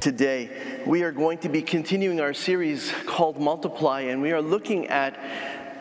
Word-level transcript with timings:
Today, 0.00 0.48
we 0.86 1.02
are 1.02 1.12
going 1.12 1.36
to 1.40 1.50
be 1.50 1.60
continuing 1.60 2.20
our 2.20 2.32
series 2.32 2.90
called 3.04 3.38
Multiply, 3.38 4.00
and 4.00 4.22
we 4.22 4.32
are 4.32 4.40
looking 4.40 4.86
at 4.86 5.14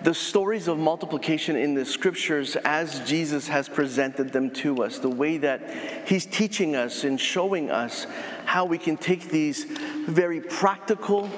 the 0.03 0.13
stories 0.13 0.67
of 0.67 0.77
multiplication 0.77 1.55
in 1.55 1.73
the 1.73 1.85
scriptures 1.85 2.57
as 2.65 2.99
Jesus 3.07 3.47
has 3.47 3.69
presented 3.69 4.33
them 4.33 4.51
to 4.55 4.83
us, 4.83 4.99
the 4.99 5.07
way 5.09 5.37
that 5.37 6.05
He's 6.05 6.25
teaching 6.25 6.75
us 6.75 7.05
and 7.05 7.17
showing 7.17 7.71
us 7.71 8.07
how 8.43 8.65
we 8.65 8.77
can 8.77 8.97
take 8.97 9.29
these 9.29 9.63
very 9.63 10.41
practical 10.41 11.29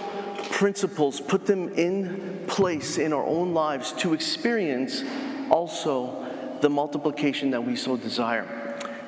principles, 0.49 1.21
put 1.21 1.45
them 1.45 1.70
in 1.76 2.43
place 2.48 2.98
in 2.98 3.13
our 3.13 3.26
own 3.26 3.54
lives 3.54 3.91
to 3.93 4.16
experience 4.16 5.04
also 5.52 6.57
the 6.62 6.70
multiplication 6.70 7.52
that 7.52 7.63
we 7.63 7.76
so 7.76 7.95
desire. 7.95 8.60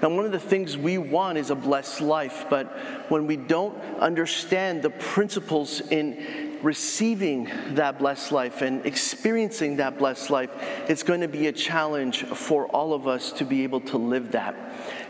Now, 0.04 0.10
one 0.10 0.26
of 0.26 0.34
the 0.34 0.40
things 0.40 0.78
we 0.78 0.98
want 0.98 1.38
is 1.38 1.50
a 1.50 1.56
blessed 1.56 2.02
life, 2.02 2.48
but 2.50 2.68
when 3.08 3.26
we 3.26 3.38
don't 3.38 3.78
understand 4.00 4.82
the 4.82 4.90
principles 4.90 5.80
in 5.80 6.60
receiving 6.62 7.50
that 7.76 8.00
blessed 8.00 8.34
life 8.34 8.62
and 8.62 8.86
experiencing 8.86 9.78
that 9.78 9.98
blessed 9.98 10.30
life, 10.30 10.50
it's 10.90 11.04
going 11.04 11.22
to 11.22 11.30
be 11.30 11.48
a 11.48 11.54
challenge 11.54 12.24
for 12.24 12.68
all 12.68 12.94
of 12.94 13.08
us 13.08 13.32
to 13.32 13.46
be 13.46 13.64
able 13.64 13.80
to 13.80 13.98
live 13.98 14.34
that. 14.34 14.56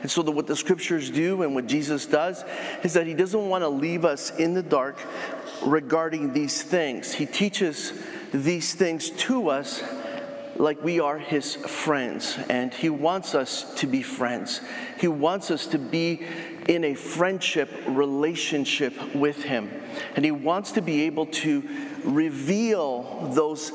And 0.03 0.11
so, 0.11 0.21
the, 0.21 0.31
what 0.31 0.45
the 0.45 0.55
scriptures 0.55 1.09
do 1.09 1.41
and 1.41 1.55
what 1.55 1.65
Jesus 1.65 2.05
does 2.05 2.43
is 2.83 2.93
that 2.93 3.07
He 3.07 3.15
doesn't 3.15 3.49
want 3.49 3.63
to 3.63 3.69
leave 3.69 4.05
us 4.05 4.29
in 4.37 4.53
the 4.53 4.61
dark 4.61 4.99
regarding 5.65 6.33
these 6.33 6.61
things. 6.61 7.11
He 7.11 7.25
teaches 7.25 7.93
these 8.31 8.75
things 8.75 9.09
to 9.09 9.49
us 9.49 9.81
like 10.57 10.83
we 10.83 10.99
are 10.99 11.17
his 11.17 11.55
friends, 11.55 12.37
and 12.49 12.73
he 12.73 12.89
wants 12.89 13.35
us 13.35 13.73
to 13.75 13.87
be 13.87 14.01
friends. 14.01 14.61
He 14.99 15.07
wants 15.07 15.51
us 15.51 15.65
to 15.67 15.77
be 15.77 16.25
in 16.67 16.83
a 16.83 16.93
friendship 16.93 17.69
relationship 17.87 19.15
with 19.15 19.43
Him. 19.43 19.69
And 20.15 20.23
He 20.23 20.31
wants 20.31 20.71
to 20.73 20.81
be 20.81 21.03
able 21.03 21.25
to 21.27 21.63
reveal 22.03 23.31
those 23.33 23.71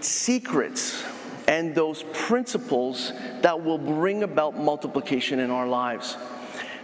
secrets 0.00 1.02
and 1.46 1.74
those 1.74 2.04
principles 2.12 3.12
that 3.40 3.62
will 3.62 3.78
bring 3.78 4.22
about 4.22 4.58
multiplication 4.58 5.40
in 5.40 5.50
our 5.50 5.66
lives. 5.66 6.16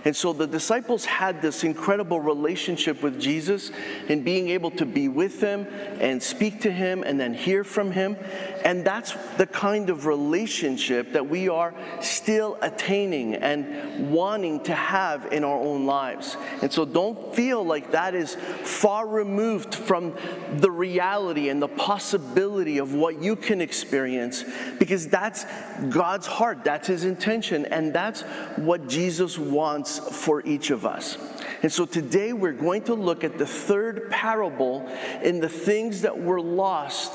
And 0.05 0.15
so 0.15 0.33
the 0.33 0.47
disciples 0.47 1.05
had 1.07 1.41
this 1.41 1.65
incredible 1.65 2.21
relationship 2.21 3.03
with 3.03 3.19
Jesus 3.19 3.71
and 4.09 4.23
being 4.23 4.51
able 4.51 4.71
to 4.73 4.85
be 4.85 5.09
with 5.09 5.41
him 5.41 5.67
and 5.99 6.23
speak 6.23 6.61
to 6.63 6.71
him 6.71 7.03
and 7.03 7.19
then 7.19 7.33
hear 7.33 7.65
from 7.65 7.91
him. 7.91 8.17
And 8.65 8.85
that's 8.85 9.15
the 9.39 9.47
kind 9.47 9.89
of 9.89 10.05
relationship 10.05 11.13
that 11.13 11.27
we 11.27 11.49
are 11.49 11.75
still 12.01 12.59
attaining 12.61 13.37
and 13.37 14.13
wanting 14.13 14.61
to 14.65 14.75
have 14.75 15.33
in 15.33 15.43
our 15.43 15.59
own 15.59 15.87
lives. 15.87 16.37
And 16.61 16.71
so 16.71 16.85
don't 16.85 17.35
feel 17.35 17.64
like 17.64 17.93
that 17.93 18.14
is 18.14 18.35
far 18.35 19.07
removed 19.07 19.75
from 19.75 20.14
the 20.59 20.70
reality 20.70 21.48
and 21.48 21.63
the 21.63 21.69
possibility 21.69 22.79
of 22.79 22.93
what 22.93 23.23
you 23.23 23.37
can 23.37 23.61
experience 23.61 24.45
because 24.79 25.09
that's 25.09 25.47
God's 25.89 26.27
heart, 26.27 26.64
that's 26.64 26.89
his 26.89 27.05
intention, 27.05 27.64
and 27.67 27.93
that's 27.93 28.23
what 28.57 28.87
Jesus 28.89 29.39
wants 29.39 29.94
for 29.99 30.45
each 30.47 30.71
of 30.71 30.85
us. 30.87 31.19
And 31.63 31.73
so 31.73 31.87
today 31.87 32.33
we're 32.33 32.53
going 32.53 32.83
to 32.85 32.95
look 32.95 33.25
at 33.25 33.39
the 33.39 33.47
third 33.47 34.11
parable 34.11 34.87
in 35.23 35.41
the 35.41 35.49
things 35.49 36.03
that 36.03 36.19
were 36.19 36.41
lost 36.41 37.13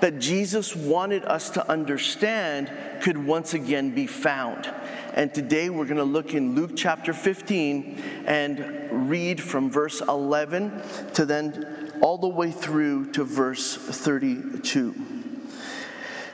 that 0.00 0.18
Jesus 0.18 0.76
wanted 0.76 1.24
us 1.24 1.50
to 1.50 1.68
understand 1.68 2.70
could 3.02 3.18
once 3.18 3.54
again 3.54 3.94
be 3.94 4.06
found. 4.06 4.72
And 5.14 5.34
today 5.34 5.70
we're 5.70 5.86
going 5.86 5.96
to 5.96 6.04
look 6.04 6.34
in 6.34 6.54
Luke 6.54 6.72
chapter 6.76 7.12
15 7.12 8.24
and 8.26 9.10
read 9.10 9.42
from 9.42 9.70
verse 9.70 10.00
11 10.00 10.82
to 11.14 11.24
then 11.24 11.90
all 12.00 12.18
the 12.18 12.28
way 12.28 12.52
through 12.52 13.10
to 13.12 13.24
verse 13.24 13.76
32. 13.76 15.17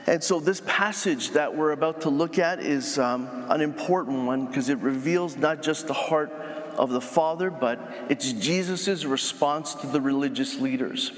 And 0.07 0.23
so, 0.23 0.39
this 0.39 0.61
passage 0.65 1.31
that 1.31 1.55
we're 1.55 1.71
about 1.71 2.01
to 2.01 2.09
look 2.09 2.37
at 2.37 2.59
is 2.59 2.99
um, 2.99 3.27
an 3.49 3.61
important 3.61 4.25
one 4.27 4.45
because 4.45 4.69
it 4.69 4.77
reveals 4.77 5.35
not 5.35 5.63
just 5.63 5.87
the 5.87 5.93
heart 5.93 6.31
of 6.77 6.91
the 6.91 7.01
Father, 7.01 7.49
but 7.49 7.79
it's 8.09 8.31
Jesus' 8.33 9.03
response 9.03 9.73
to 9.75 9.87
the 9.87 9.99
religious 9.99 10.59
leaders. 10.59 11.11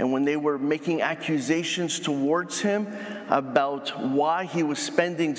And 0.00 0.12
when 0.12 0.24
they 0.24 0.38
were 0.38 0.56
making 0.56 1.02
accusations 1.02 2.00
towards 2.00 2.58
him 2.58 2.88
about 3.28 3.90
why 4.00 4.46
he 4.46 4.62
was 4.62 4.78
spending 4.78 5.36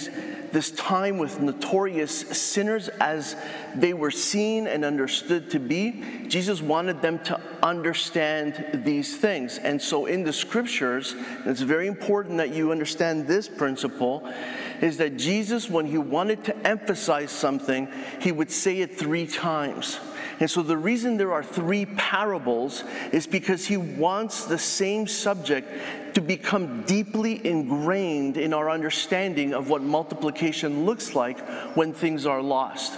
this 0.51 0.69
time 0.69 1.17
with 1.17 1.41
notorious 1.41 2.19
sinners 2.19 2.87
as 2.99 3.35
they 3.73 3.95
were 3.95 4.11
seen 4.11 4.67
and 4.67 4.85
understood 4.85 5.49
to 5.49 5.59
be, 5.59 6.27
Jesus 6.27 6.61
wanted 6.61 7.01
them 7.01 7.17
to 7.23 7.41
understand 7.63 8.83
these 8.85 9.17
things. 9.17 9.57
And 9.57 9.81
so 9.81 10.05
in 10.05 10.23
the 10.23 10.33
scriptures, 10.33 11.15
it's 11.43 11.61
very 11.61 11.87
important 11.87 12.37
that 12.37 12.53
you 12.53 12.71
understand 12.71 13.25
this 13.25 13.47
principle 13.47 14.31
is 14.79 14.97
that 14.97 15.17
Jesus, 15.17 15.71
when 15.71 15.87
he 15.87 15.97
wanted 15.97 16.43
to 16.43 16.67
emphasize 16.67 17.31
something, 17.31 17.87
he 18.19 18.31
would 18.31 18.51
say 18.51 18.81
it 18.81 18.95
three 18.95 19.25
times. 19.25 19.99
And 20.41 20.49
so 20.49 20.63
the 20.63 20.75
reason 20.75 21.17
there 21.17 21.33
are 21.33 21.43
three 21.43 21.85
parables 21.85 22.83
is 23.11 23.27
because 23.27 23.67
he 23.67 23.77
wants 23.77 24.45
the 24.45 24.57
same 24.57 25.05
subject 25.05 25.71
to 26.15 26.21
become 26.21 26.81
deeply 26.81 27.45
ingrained 27.45 28.37
in 28.37 28.51
our 28.51 28.67
understanding 28.67 29.53
of 29.53 29.69
what 29.69 29.83
multiplication 29.83 30.83
looks 30.83 31.13
like 31.13 31.39
when 31.75 31.93
things 31.93 32.25
are 32.25 32.41
lost. 32.41 32.97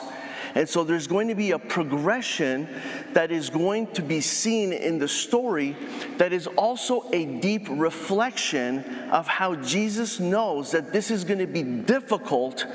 And 0.56 0.70
so 0.70 0.84
there's 0.84 1.08
going 1.08 1.30
to 1.30 1.36
be 1.36 1.52
a 1.52 1.60
progression 1.60 2.68
that 3.14 3.32
is 3.32 3.50
going 3.50 3.88
to 3.94 4.04
be 4.04 4.22
seen 4.22 4.72
in 4.72 5.00
the 5.00 5.08
story 5.08 5.76
that 6.18 6.32
is 6.32 6.46
also 6.46 7.10
a 7.12 7.26
deep 7.26 7.68
reflection 7.70 8.84
of 9.12 9.28
how 9.28 9.56
Jesus 9.56 10.20
knows 10.20 10.72
that 10.72 10.94
this 10.94 11.10
is 11.10 11.24
going 11.24 11.40
to 11.40 11.48
be 11.48 11.64
difficult, 11.64 12.68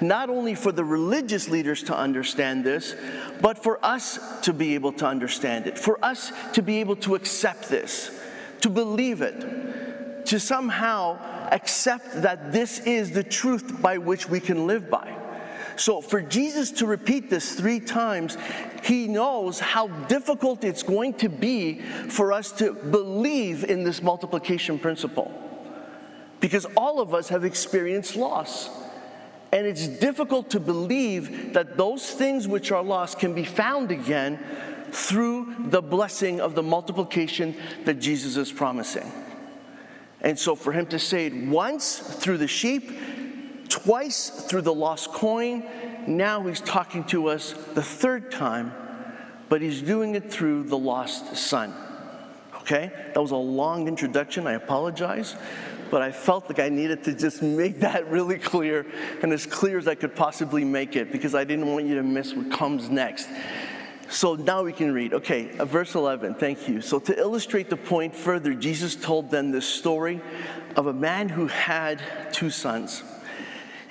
not 0.00 0.30
only 0.30 0.54
for 0.54 0.72
the 0.72 0.84
religious 0.84 1.48
leaders 1.48 1.82
to 1.84 1.96
understand 1.96 2.64
this, 2.64 2.94
but 3.42 3.62
for 3.62 3.84
us 3.84 4.18
to 4.40 4.54
be 4.54 4.74
able 4.74 4.92
to 4.92 5.06
understand 5.06 5.66
it, 5.66 5.78
for 5.78 6.02
us 6.02 6.32
to 6.54 6.62
be 6.62 6.80
able 6.80 6.96
to 6.96 7.14
accept 7.14 7.68
this, 7.68 8.18
to 8.62 8.70
believe 8.70 9.20
it, 9.20 10.24
to 10.26 10.40
somehow 10.40 11.18
accept 11.52 12.22
that 12.22 12.50
this 12.50 12.80
is 12.80 13.10
the 13.10 13.22
truth 13.22 13.80
by 13.82 13.98
which 13.98 14.28
we 14.28 14.40
can 14.40 14.66
live 14.66 14.90
by. 14.90 15.25
So, 15.76 16.00
for 16.00 16.22
Jesus 16.22 16.70
to 16.72 16.86
repeat 16.86 17.28
this 17.28 17.54
three 17.54 17.80
times, 17.80 18.38
he 18.82 19.06
knows 19.08 19.60
how 19.60 19.88
difficult 19.88 20.64
it's 20.64 20.82
going 20.82 21.14
to 21.14 21.28
be 21.28 21.80
for 22.08 22.32
us 22.32 22.50
to 22.52 22.72
believe 22.72 23.64
in 23.64 23.84
this 23.84 24.02
multiplication 24.02 24.78
principle. 24.78 25.32
Because 26.40 26.66
all 26.76 27.00
of 27.00 27.14
us 27.14 27.28
have 27.28 27.44
experienced 27.44 28.16
loss. 28.16 28.70
And 29.52 29.66
it's 29.66 29.86
difficult 29.86 30.50
to 30.50 30.60
believe 30.60 31.52
that 31.54 31.76
those 31.76 32.10
things 32.10 32.48
which 32.48 32.72
are 32.72 32.82
lost 32.82 33.18
can 33.18 33.32
be 33.32 33.44
found 33.44 33.90
again 33.90 34.38
through 34.90 35.54
the 35.70 35.82
blessing 35.82 36.40
of 36.40 36.54
the 36.54 36.62
multiplication 36.62 37.56
that 37.84 37.94
Jesus 37.94 38.36
is 38.36 38.50
promising. 38.52 39.10
And 40.20 40.38
so, 40.38 40.54
for 40.54 40.72
him 40.72 40.86
to 40.86 40.98
say 40.98 41.26
it 41.26 41.34
once 41.34 41.98
through 41.98 42.38
the 42.38 42.48
sheep, 42.48 42.90
twice 43.68 44.28
through 44.30 44.62
the 44.62 44.74
lost 44.74 45.12
coin. 45.12 45.64
Now 46.06 46.42
he's 46.42 46.60
talking 46.60 47.04
to 47.04 47.28
us 47.28 47.52
the 47.74 47.82
third 47.82 48.30
time, 48.30 48.72
but 49.48 49.62
he's 49.62 49.82
doing 49.82 50.14
it 50.14 50.30
through 50.30 50.64
the 50.64 50.78
lost 50.78 51.36
son. 51.36 51.74
Okay? 52.56 52.90
That 53.14 53.20
was 53.20 53.30
a 53.30 53.36
long 53.36 53.88
introduction. 53.88 54.46
I 54.46 54.52
apologize. 54.52 55.36
But 55.90 56.02
I 56.02 56.10
felt 56.10 56.48
like 56.48 56.58
I 56.58 56.68
needed 56.68 57.04
to 57.04 57.14
just 57.14 57.42
make 57.42 57.80
that 57.80 58.10
really 58.10 58.38
clear 58.38 58.84
and 59.22 59.32
as 59.32 59.46
clear 59.46 59.78
as 59.78 59.86
I 59.86 59.94
could 59.94 60.16
possibly 60.16 60.64
make 60.64 60.96
it 60.96 61.12
because 61.12 61.34
I 61.34 61.44
didn't 61.44 61.72
want 61.72 61.86
you 61.86 61.94
to 61.94 62.02
miss 62.02 62.34
what 62.34 62.50
comes 62.50 62.90
next. 62.90 63.28
So 64.08 64.34
now 64.34 64.62
we 64.62 64.72
can 64.72 64.92
read. 64.92 65.14
Okay, 65.14 65.56
uh, 65.58 65.64
verse 65.64 65.94
11, 65.94 66.34
thank 66.34 66.68
you. 66.68 66.80
So 66.80 66.98
to 67.00 67.18
illustrate 67.18 67.70
the 67.70 67.76
point 67.76 68.14
further, 68.14 68.54
Jesus 68.54 68.94
told 68.94 69.30
them 69.30 69.50
this 69.50 69.66
story 69.66 70.20
of 70.76 70.86
a 70.86 70.92
man 70.92 71.28
who 71.28 71.46
had 71.46 72.00
two 72.32 72.50
sons. 72.50 73.02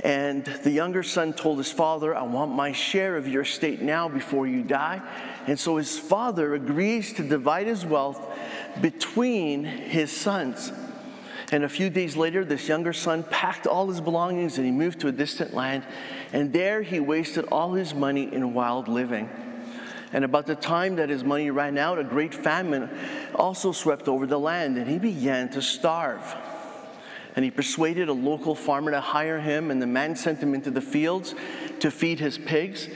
And 0.05 0.45
the 0.45 0.69
younger 0.69 1.01
son 1.01 1.33
told 1.33 1.57
his 1.57 1.71
father, 1.71 2.15
I 2.15 2.21
want 2.21 2.51
my 2.51 2.71
share 2.73 3.17
of 3.17 3.27
your 3.27 3.41
estate 3.41 3.81
now 3.81 4.07
before 4.07 4.45
you 4.45 4.61
die. 4.61 5.01
And 5.47 5.59
so 5.59 5.77
his 5.77 5.97
father 5.97 6.53
agrees 6.53 7.11
to 7.13 7.23
divide 7.23 7.65
his 7.65 7.83
wealth 7.83 8.23
between 8.81 9.63
his 9.63 10.11
sons. 10.11 10.71
And 11.51 11.63
a 11.63 11.69
few 11.69 11.89
days 11.89 12.15
later, 12.15 12.45
this 12.45 12.67
younger 12.67 12.93
son 12.93 13.23
packed 13.23 13.65
all 13.65 13.87
his 13.87 13.99
belongings 13.99 14.59
and 14.59 14.65
he 14.67 14.71
moved 14.71 14.99
to 14.99 15.07
a 15.07 15.11
distant 15.11 15.55
land. 15.55 15.83
And 16.33 16.53
there 16.53 16.83
he 16.83 16.99
wasted 16.99 17.45
all 17.45 17.73
his 17.73 17.95
money 17.95 18.31
in 18.31 18.53
wild 18.53 18.87
living. 18.87 19.27
And 20.13 20.23
about 20.23 20.45
the 20.45 20.55
time 20.55 20.97
that 20.97 21.09
his 21.09 21.23
money 21.23 21.49
ran 21.49 21.79
out, 21.79 21.97
a 21.97 22.03
great 22.03 22.35
famine 22.35 22.91
also 23.33 23.71
swept 23.71 24.07
over 24.07 24.27
the 24.27 24.39
land, 24.39 24.77
and 24.77 24.87
he 24.87 24.99
began 24.99 25.49
to 25.49 25.63
starve. 25.63 26.35
And 27.35 27.43
he 27.43 27.51
persuaded 27.51 28.07
a 28.07 28.13
local 28.13 28.55
farmer 28.55 28.91
to 28.91 29.01
hire 29.01 29.39
him, 29.39 29.69
and 29.71 29.81
the 29.81 29.87
man 29.87 30.15
sent 30.15 30.39
him 30.39 30.53
into 30.53 30.71
the 30.71 30.81
fields 30.81 31.35
to 31.79 31.91
feed 31.91 32.19
his 32.19 32.37
pigs. 32.37 32.87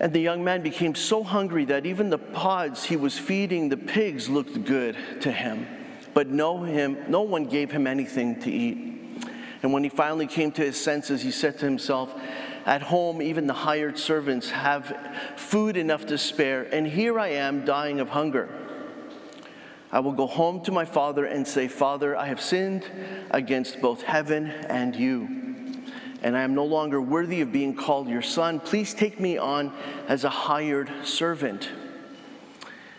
And 0.00 0.12
the 0.12 0.20
young 0.20 0.42
man 0.42 0.62
became 0.62 0.94
so 0.94 1.22
hungry 1.22 1.64
that 1.66 1.86
even 1.86 2.10
the 2.10 2.18
pods 2.18 2.84
he 2.84 2.96
was 2.96 3.16
feeding 3.16 3.68
the 3.68 3.76
pigs 3.76 4.28
looked 4.28 4.64
good 4.64 4.96
to 5.20 5.30
him. 5.30 5.66
But 6.12 6.28
no, 6.28 6.62
him, 6.62 6.98
no 7.08 7.22
one 7.22 7.46
gave 7.46 7.70
him 7.70 7.86
anything 7.86 8.40
to 8.40 8.50
eat. 8.50 8.94
And 9.62 9.72
when 9.72 9.82
he 9.82 9.88
finally 9.88 10.26
came 10.26 10.52
to 10.52 10.62
his 10.62 10.78
senses, 10.78 11.22
he 11.22 11.30
said 11.30 11.58
to 11.60 11.64
himself, 11.64 12.14
At 12.66 12.82
home, 12.82 13.22
even 13.22 13.46
the 13.46 13.54
hired 13.54 13.98
servants 13.98 14.50
have 14.50 14.94
food 15.36 15.76
enough 15.76 16.06
to 16.06 16.18
spare, 16.18 16.64
and 16.64 16.86
here 16.86 17.18
I 17.18 17.28
am 17.28 17.64
dying 17.64 18.00
of 18.00 18.10
hunger. 18.10 18.48
I 19.94 20.00
will 20.00 20.12
go 20.12 20.26
home 20.26 20.60
to 20.62 20.72
my 20.72 20.84
father 20.84 21.24
and 21.24 21.46
say, 21.46 21.68
Father, 21.68 22.16
I 22.16 22.26
have 22.26 22.40
sinned 22.40 22.84
against 23.30 23.80
both 23.80 24.02
heaven 24.02 24.48
and 24.48 24.96
you, 24.96 25.28
and 26.20 26.36
I 26.36 26.42
am 26.42 26.52
no 26.52 26.64
longer 26.64 27.00
worthy 27.00 27.40
of 27.42 27.52
being 27.52 27.76
called 27.76 28.08
your 28.08 28.20
son. 28.20 28.58
Please 28.58 28.92
take 28.92 29.20
me 29.20 29.38
on 29.38 29.72
as 30.08 30.24
a 30.24 30.28
hired 30.28 30.90
servant. 31.04 31.70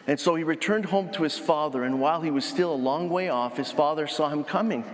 And 0.08 0.18
so 0.18 0.36
he 0.36 0.46
returned 0.46 0.86
home 0.86 1.12
to 1.12 1.24
his 1.24 1.38
father, 1.38 1.84
and 1.84 2.00
while 2.00 2.22
he 2.22 2.32
was 2.32 2.46
still 2.46 2.74
a 2.74 2.78
long 2.78 3.10
way 3.10 3.28
off, 3.28 3.58
his 3.58 3.74
father 3.74 4.08
saw 4.08 4.30
him 4.30 4.46
coming. 4.46 4.86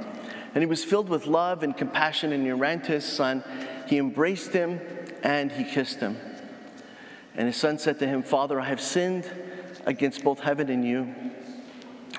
And 0.56 0.64
he 0.64 0.66
was 0.66 0.84
filled 0.84 1.08
with 1.08 1.28
love 1.28 1.62
and 1.62 1.78
compassion, 1.78 2.34
and 2.34 2.44
he 2.44 2.52
ran 2.52 2.82
to 2.82 2.94
his 2.94 3.06
son. 3.06 3.44
He 3.86 4.00
embraced 4.00 4.54
him 4.54 4.82
and 5.22 5.52
he 5.52 5.64
kissed 5.64 6.00
him. 6.00 6.18
And 7.36 7.46
his 7.46 7.58
son 7.58 7.78
said 7.78 8.00
to 8.00 8.08
him, 8.08 8.24
Father, 8.24 8.60
I 8.60 8.66
have 8.66 8.82
sinned 8.82 9.30
against 9.86 10.24
both 10.24 10.40
heaven 10.40 10.68
and 10.68 10.84
you 10.84 11.14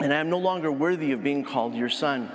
and 0.01 0.13
I 0.13 0.17
am 0.17 0.31
no 0.31 0.39
longer 0.39 0.73
worthy 0.73 1.13
of 1.13 1.23
being 1.23 1.45
called 1.45 1.75
your 1.75 1.89
son. 1.89 2.31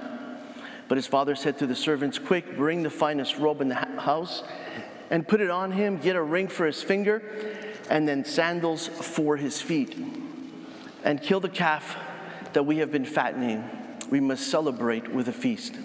But 0.88 0.98
his 0.98 1.08
father 1.08 1.36
said 1.36 1.58
to 1.60 1.68
the 1.68 1.76
servants, 1.76 2.18
Quick, 2.18 2.56
bring 2.56 2.84
the 2.84 2.90
finest 2.90 3.38
robe 3.38 3.62
in 3.62 3.70
the 3.70 3.76
house 3.76 4.44
and 5.10 5.28
put 5.28 5.42
it 5.42 5.50
on 5.50 5.72
him, 5.72 5.98
get 5.98 6.16
a 6.16 6.22
ring 6.22 6.48
for 6.48 6.66
his 6.66 6.82
finger, 6.82 7.22
and 7.90 8.08
then 8.08 8.24
sandals 8.24 8.88
for 8.88 9.38
his 9.38 9.62
feet. 9.62 9.98
And 11.04 11.22
kill 11.22 11.40
the 11.40 11.50
calf 11.50 11.98
that 12.54 12.64
we 12.64 12.78
have 12.78 12.92
been 12.92 13.06
fattening. 13.06 13.64
We 14.10 14.20
must 14.20 14.50
celebrate 14.50 15.08
with 15.10 15.28
a 15.28 15.34
feast. 15.34 15.76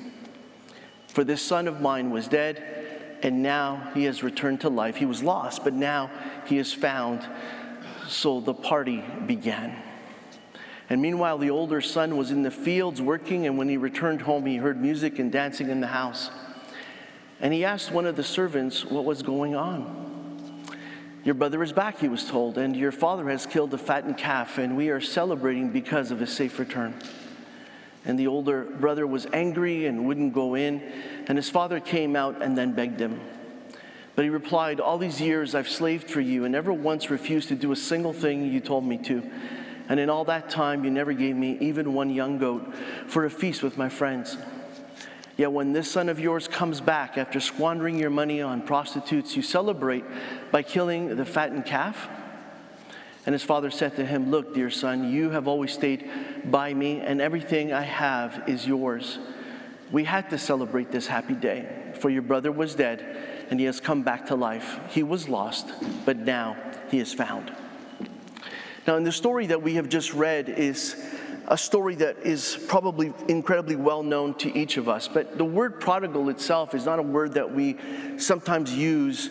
For 1.09 1.25
this 1.25 1.43
son 1.43 1.69
of 1.69 1.81
mine 1.81 2.11
was 2.11 2.29
dead, 2.29 3.19
and 3.23 3.43
now 3.43 3.91
he 3.95 4.05
has 4.05 4.23
returned 4.23 4.61
to 4.63 4.69
life. 4.69 4.97
He 4.97 5.07
was 5.07 5.23
lost, 5.23 5.65
but 5.65 5.75
now 5.75 6.11
he 6.47 6.59
is 6.59 6.73
found. 6.73 7.27
So 8.09 8.41
the 8.41 8.55
party 8.55 9.05
began. 9.27 9.77
And 10.93 11.00
meanwhile, 11.00 11.39
the 11.39 11.49
older 11.49 11.81
son 11.81 12.19
was 12.19 12.31
in 12.31 12.43
the 12.43 12.50
fields 12.50 13.00
working, 13.00 13.47
and 13.47 13.56
when 13.56 13.67
he 13.67 13.79
returned 13.79 14.21
home, 14.21 14.44
he 14.44 14.56
heard 14.56 14.79
music 14.79 15.19
and 15.19 15.33
dancing 15.33 15.71
in 15.71 15.81
the 15.81 15.87
house. 15.87 16.31
And 17.41 17.55
he 17.55 17.65
asked 17.65 17.91
one 17.91 18.05
of 18.05 18.15
the 18.15 18.23
servants 18.23 18.85
what 18.85 19.06
was 19.06 19.23
going 19.23 19.56
on. 19.56 20.67
Your 21.25 21.35
brother 21.35 21.62
is 21.62 21.73
back, 21.73 21.99
he 22.00 22.09
was 22.09 22.27
told, 22.27 22.59
and 22.59 22.77
your 22.77 22.93
father 22.93 23.27
has 23.31 23.47
killed 23.47 23.73
a 23.73 23.79
fattened 23.79 24.19
calf, 24.19 24.59
and 24.59 24.77
we 24.77 24.91
are 24.91 25.00
celebrating 25.00 25.71
because 25.71 26.11
of 26.11 26.21
his 26.21 26.31
safe 26.31 26.59
return. 26.59 26.94
And 28.05 28.19
the 28.19 28.27
older 28.27 28.65
brother 28.65 29.06
was 29.06 29.27
angry 29.33 29.87
and 29.87 30.06
wouldn't 30.06 30.35
go 30.35 30.56
in, 30.56 30.83
and 31.27 31.39
his 31.39 31.49
father 31.49 31.81
came 31.81 32.17
out 32.17 32.43
and 32.43 32.55
then 32.55 32.73
begged 32.73 33.00
him. 33.00 33.19
But 34.15 34.27
he 34.27 34.29
replied, 34.29 34.79
All 34.79 34.99
these 34.99 35.23
years 35.23 35.55
I've 35.55 35.71
slaved 35.71 36.11
for 36.11 36.21
you 36.21 36.44
and 36.44 36.53
never 36.53 36.71
once 36.71 37.09
refused 37.09 37.49
to 37.49 37.55
do 37.55 37.73
a 37.73 37.77
single 37.77 38.12
thing 38.12 38.53
you 38.53 38.61
told 38.61 38.85
me 38.85 38.99
to. 39.05 39.23
And 39.88 39.99
in 39.99 40.08
all 40.08 40.25
that 40.25 40.49
time, 40.49 40.84
you 40.84 40.90
never 40.90 41.12
gave 41.12 41.37
me 41.37 41.58
even 41.61 41.94
one 41.94 42.11
young 42.11 42.38
goat 42.38 42.75
for 43.06 43.25
a 43.25 43.31
feast 43.31 43.62
with 43.62 43.76
my 43.76 43.88
friends. 43.88 44.37
Yet 45.37 45.52
when 45.52 45.73
this 45.73 45.90
son 45.90 46.08
of 46.08 46.20
yours 46.20 46.46
comes 46.46 46.81
back 46.81 47.17
after 47.17 47.40
squandering 47.40 47.99
your 47.99 48.11
money 48.11 48.43
on 48.43 48.62
prostitutes, 48.62 49.34
you 49.37 49.43
celebrate 49.43 50.05
by 50.50 50.62
killing 50.62 51.17
the 51.17 51.25
fattened 51.25 51.64
calf? 51.64 52.08
And 53.25 53.32
his 53.32 53.43
father 53.43 53.70
said 53.70 53.96
to 53.96 54.05
him, 54.05 54.31
Look, 54.31 54.55
dear 54.55 54.70
son, 54.70 55.11
you 55.11 55.31
have 55.31 55.46
always 55.46 55.73
stayed 55.73 56.11
by 56.44 56.75
me, 56.75 57.00
and 57.00 57.20
everything 57.20 57.73
I 57.73 57.82
have 57.82 58.44
is 58.46 58.67
yours. 58.67 59.19
We 59.93 60.05
had 60.05 60.31
to 60.31 60.38
celebrate 60.38 60.90
this 60.90 61.06
happy 61.06 61.34
day, 61.34 61.94
for 62.00 62.11
your 62.11 62.23
brother 62.23 62.50
was 62.50 62.75
dead, 62.75 63.46
and 63.50 63.61
he 63.61 63.67
has 63.67 63.81
come 63.81 64.02
back 64.02 64.26
to 64.26 64.34
life. 64.34 64.81
He 64.90 65.02
was 65.02 65.29
lost, 65.29 65.70
but 66.05 66.17
now 66.17 66.56
he 66.90 66.99
is 66.99 67.12
found. 67.12 67.52
Now, 68.87 68.96
in 68.96 69.05
the 69.05 69.12
story 69.12 69.46
that 69.46 69.62
we 69.62 69.75
have 69.75 69.88
just 69.88 70.12
read 70.12 70.49
is 70.49 70.96
a 71.46 71.56
story 71.56 71.94
that 71.96 72.19
is 72.25 72.58
probably 72.67 73.12
incredibly 73.29 73.76
well 73.76 74.02
known 74.02 74.34
to 74.34 74.56
each 74.58 74.76
of 74.76 74.88
us, 74.88 75.06
but 75.06 75.38
the 75.38 75.44
word 75.44 75.81
prodigal 75.81 76.29
itself 76.31 76.75
is 76.75 76.84
not 76.84 76.99
a 76.99 77.02
word 77.02 77.34
that 77.34 77.55
we 77.55 77.76
sometimes 78.19 78.75
use 78.75 79.31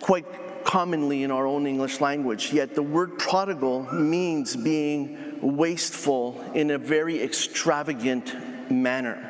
quite 0.00 0.24
commonly 0.64 1.22
in 1.22 1.30
our 1.30 1.46
own 1.46 1.66
English 1.66 2.00
language. 2.00 2.52
Yet 2.52 2.74
the 2.74 2.82
word 2.82 3.18
prodigal 3.18 3.92
means 3.92 4.56
being 4.56 5.38
wasteful 5.42 6.42
in 6.54 6.70
a 6.70 6.78
very 6.78 7.22
extravagant 7.22 8.70
manner. 8.70 9.28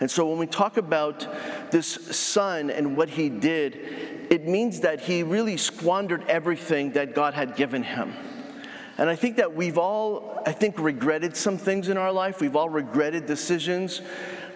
And 0.00 0.10
so 0.10 0.26
when 0.26 0.38
we 0.38 0.46
talk 0.46 0.78
about 0.78 1.28
this 1.70 1.86
son 1.86 2.70
and 2.70 2.96
what 2.96 3.10
he 3.10 3.28
did, 3.28 3.76
it 4.30 4.48
means 4.48 4.80
that 4.80 5.00
he 5.00 5.22
really 5.22 5.58
squandered 5.58 6.24
everything 6.26 6.92
that 6.92 7.14
God 7.14 7.34
had 7.34 7.54
given 7.54 7.82
him. 7.82 8.14
And 9.00 9.08
I 9.08 9.16
think 9.16 9.36
that 9.36 9.56
we've 9.56 9.78
all, 9.78 10.42
I 10.44 10.52
think, 10.52 10.78
regretted 10.78 11.34
some 11.34 11.56
things 11.56 11.88
in 11.88 11.96
our 11.96 12.12
life. 12.12 12.42
We've 12.42 12.54
all 12.54 12.68
regretted 12.68 13.24
decisions. 13.24 14.02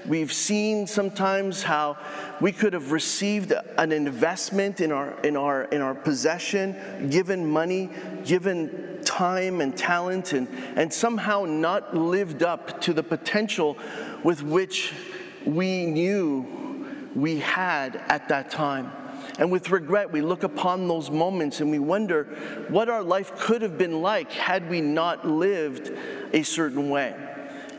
We've 0.07 0.31
seen 0.31 0.87
sometimes 0.87 1.63
how 1.63 1.97
we 2.43 2.53
could 2.53 2.75
have 2.75 2.93
received 2.93 3.55
an 3.79 3.91
investment 3.91 4.83
in 4.83 4.93
our, 4.93 5.19
in 5.21 5.35
our, 5.39 5.65
in 5.65 5.81
our 5.81 5.95
possession, 5.95 7.09
given 7.09 7.47
money, 7.47 7.89
given 8.27 9.01
time 9.03 9.63
and 9.63 9.75
talent, 9.75 10.35
and, 10.35 10.47
and 10.77 10.93
somehow 10.93 11.47
not 11.47 11.97
lived 11.97 12.43
up 12.43 12.83
to 12.83 12.93
the 12.93 13.03
potential 13.03 13.79
with 14.23 14.43
which 14.43 14.93
we 15.47 15.87
knew 15.87 17.09
we 17.15 17.39
had 17.39 17.97
at 18.09 18.29
that 18.29 18.51
time. 18.51 18.93
And 19.39 19.51
with 19.51 19.71
regret, 19.71 20.13
we 20.13 20.21
look 20.21 20.45
upon 20.45 20.87
those 20.87 21.11
moments 21.11 21.61
and 21.61 21.71
we 21.71 21.81
wonder 21.81 22.25
what 22.69 22.89
our 22.89 23.03
life 23.03 23.37
could 23.39 23.63
have 23.63 23.77
been 23.77 24.01
like 24.01 24.31
had 24.31 24.69
we 24.71 24.81
not 24.81 25.27
lived 25.27 25.93
a 26.33 26.43
certain 26.43 26.89
way. 26.89 27.15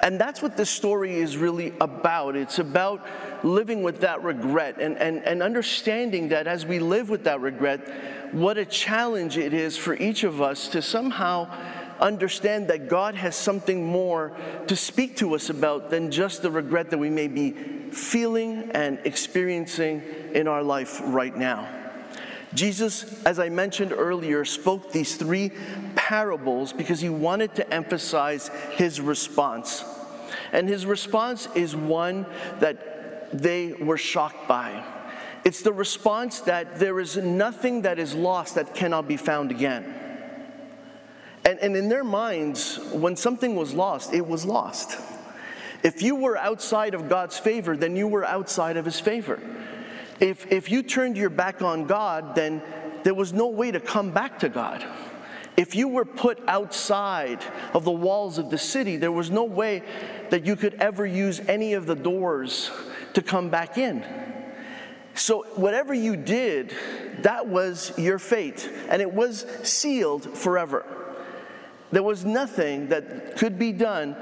And 0.02 0.20
that's 0.20 0.42
what 0.42 0.58
this 0.58 0.70
story 0.70 1.16
is 1.16 1.38
really 1.38 1.74
about. 1.80 2.36
It's 2.36 2.60
about 2.60 3.06
living 3.44 3.84
with 3.84 4.02
that 4.02 4.22
regret 4.24 4.80
and, 4.80 4.98
and, 4.98 5.24
and 5.24 5.42
understanding 5.42 6.30
that 6.30 6.46
as 6.46 6.66
we 6.66 6.80
live 6.80 7.10
with 7.10 7.24
that 7.24 7.40
regret, 7.40 8.34
what 8.34 8.58
a 8.58 8.66
challenge 8.66 9.38
it 9.38 9.54
is 9.54 9.78
for 9.78 9.96
each 9.96 10.24
of 10.24 10.42
us 10.42 10.68
to 10.70 10.82
somehow 10.82 11.50
understand 12.00 12.68
that 12.70 12.90
God 12.90 13.16
has 13.16 13.36
something 13.36 13.86
more 13.86 14.36
to 14.68 14.76
speak 14.76 15.18
to 15.18 15.36
us 15.36 15.50
about 15.50 15.90
than 15.90 16.12
just 16.12 16.42
the 16.42 16.52
regret 16.52 16.90
that 16.92 16.98
we 16.98 17.10
may 17.10 17.28
be 17.28 17.52
feeling 17.92 18.72
and 18.74 19.00
experiencing 19.06 20.04
in 20.34 20.48
our 20.48 20.64
life 20.64 21.02
right 21.06 21.36
now. 21.36 21.70
Jesus, 22.54 23.24
as 23.26 23.40
I 23.40 23.50
mentioned 23.50 23.92
earlier, 23.92 24.46
spoke 24.46 24.92
these 24.92 25.16
three 25.16 25.52
parables 25.96 26.72
because 26.72 27.02
he 27.02 27.10
wanted 27.10 27.54
to 27.56 27.74
emphasize 27.74 28.50
his 28.72 29.02
response. 29.02 29.84
And 30.52 30.68
his 30.70 30.86
response 30.86 31.48
is 31.56 31.76
one 31.76 32.26
that 32.60 33.38
they 33.38 33.74
were 33.74 33.98
shocked 33.98 34.48
by. 34.48 34.84
It's 35.44 35.62
the 35.62 35.74
response 35.74 36.40
that 36.42 36.80
there 36.80 37.00
is 37.00 37.18
nothing 37.18 37.84
that 37.84 38.00
is 38.00 38.16
lost 38.16 38.56
that 38.56 38.74
cannot 38.74 39.08
be 39.08 39.18
found 39.18 39.52
again. 39.52 40.05
And, 41.46 41.60
and 41.60 41.76
in 41.76 41.90
their 41.90 42.04
minds, 42.04 42.80
when 42.92 43.16
something 43.16 43.56
was 43.56 43.74
lost, 43.74 44.14
it 44.14 44.26
was 44.26 44.46
lost. 44.46 45.00
If 45.84 46.02
you 46.02 46.16
were 46.16 46.36
outside 46.38 46.96
of 46.96 47.08
God's 47.08 47.38
favor, 47.38 47.78
then 47.78 47.96
you 47.96 48.08
were 48.08 48.26
outside 48.26 48.76
of 48.76 48.86
his 48.86 49.00
favor. 49.00 49.40
If, 50.20 50.52
if 50.52 50.72
you 50.72 50.82
turned 50.82 51.18
your 51.18 51.30
back 51.30 51.62
on 51.62 51.86
God, 51.86 52.34
then 52.34 52.64
there 53.04 53.14
was 53.14 53.34
no 53.34 53.48
way 53.48 53.70
to 53.70 53.80
come 53.80 54.10
back 54.10 54.40
to 54.40 54.50
God. 54.50 54.84
If 55.58 55.76
you 55.76 55.88
were 55.88 56.04
put 56.04 56.42
outside 56.48 57.44
of 57.74 57.86
the 57.86 57.92
walls 57.92 58.40
of 58.40 58.50
the 58.50 58.58
city, 58.58 58.98
there 58.98 59.12
was 59.12 59.30
no 59.30 59.44
way 59.44 59.84
that 60.32 60.46
you 60.46 60.56
could 60.56 60.74
ever 60.76 61.06
use 61.06 61.40
any 61.42 61.74
of 61.74 61.86
the 61.86 61.96
doors 61.96 62.72
to 63.14 63.22
come 63.22 63.50
back 63.50 63.78
in. 63.78 64.04
So, 65.14 65.44
whatever 65.56 65.94
you 65.94 66.18
did, 66.18 66.74
that 67.20 67.48
was 67.48 67.98
your 67.98 68.20
fate, 68.20 68.70
and 68.90 69.02
it 69.02 69.14
was 69.14 69.46
sealed 69.64 70.38
forever. 70.38 71.05
There 71.92 72.04
was 72.04 72.26
nothing 72.26 72.90
that 72.90 73.38
could 73.38 73.58
be 73.58 73.72
done 73.72 74.16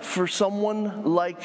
for 0.00 0.26
someone 0.26 1.04
like 1.04 1.40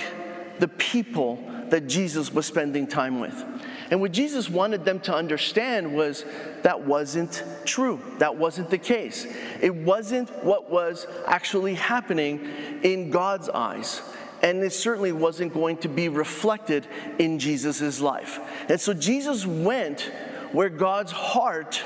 the 0.59 0.67
people 0.67 1.43
that 1.69 1.87
Jesus 1.87 2.33
was 2.33 2.45
spending 2.45 2.87
time 2.87 3.19
with. 3.19 3.45
And 3.91 4.01
what 4.01 4.11
Jesus 4.11 4.49
wanted 4.49 4.85
them 4.85 4.99
to 5.01 5.15
understand 5.15 5.95
was 5.95 6.25
that 6.63 6.81
wasn't 6.81 7.43
true. 7.65 7.99
That 8.17 8.35
wasn't 8.35 8.69
the 8.69 8.77
case. 8.77 9.25
It 9.61 9.73
wasn't 9.73 10.29
what 10.43 10.69
was 10.69 11.07
actually 11.27 11.75
happening 11.75 12.47
in 12.83 13.09
God's 13.09 13.49
eyes. 13.49 14.01
And 14.41 14.63
it 14.63 14.73
certainly 14.73 15.11
wasn't 15.11 15.53
going 15.53 15.77
to 15.77 15.89
be 15.89 16.07
reflected 16.07 16.87
in 17.17 17.39
Jesus' 17.39 17.99
life. 17.99 18.39
And 18.69 18.79
so 18.79 18.93
Jesus 18.93 19.45
went 19.45 20.11
where 20.51 20.69
God's 20.69 21.11
heart 21.11 21.83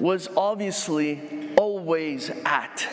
was 0.00 0.28
obviously 0.36 1.52
always 1.56 2.30
at. 2.44 2.88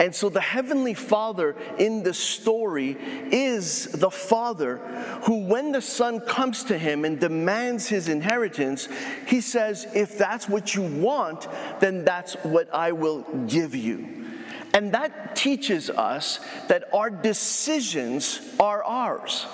And 0.00 0.14
so 0.14 0.30
the 0.30 0.40
Heavenly 0.40 0.94
Father 0.94 1.54
in 1.78 2.02
the 2.02 2.14
story 2.14 2.96
is 3.30 3.84
the 3.92 4.10
Father 4.10 4.78
who, 5.24 5.44
when 5.44 5.72
the 5.72 5.82
Son 5.82 6.20
comes 6.20 6.64
to 6.64 6.78
him 6.78 7.04
and 7.04 7.20
demands 7.20 7.86
his 7.86 8.08
inheritance, 8.08 8.88
he 9.26 9.42
says, 9.42 9.86
If 9.94 10.16
that's 10.16 10.48
what 10.48 10.74
you 10.74 10.82
want, 10.82 11.48
then 11.80 12.02
that's 12.02 12.32
what 12.36 12.72
I 12.72 12.92
will 12.92 13.22
give 13.46 13.74
you. 13.74 14.26
And 14.72 14.92
that 14.92 15.36
teaches 15.36 15.90
us 15.90 16.40
that 16.68 16.84
our 16.94 17.10
decisions 17.10 18.40
are 18.58 18.82
ours. 18.82 19.46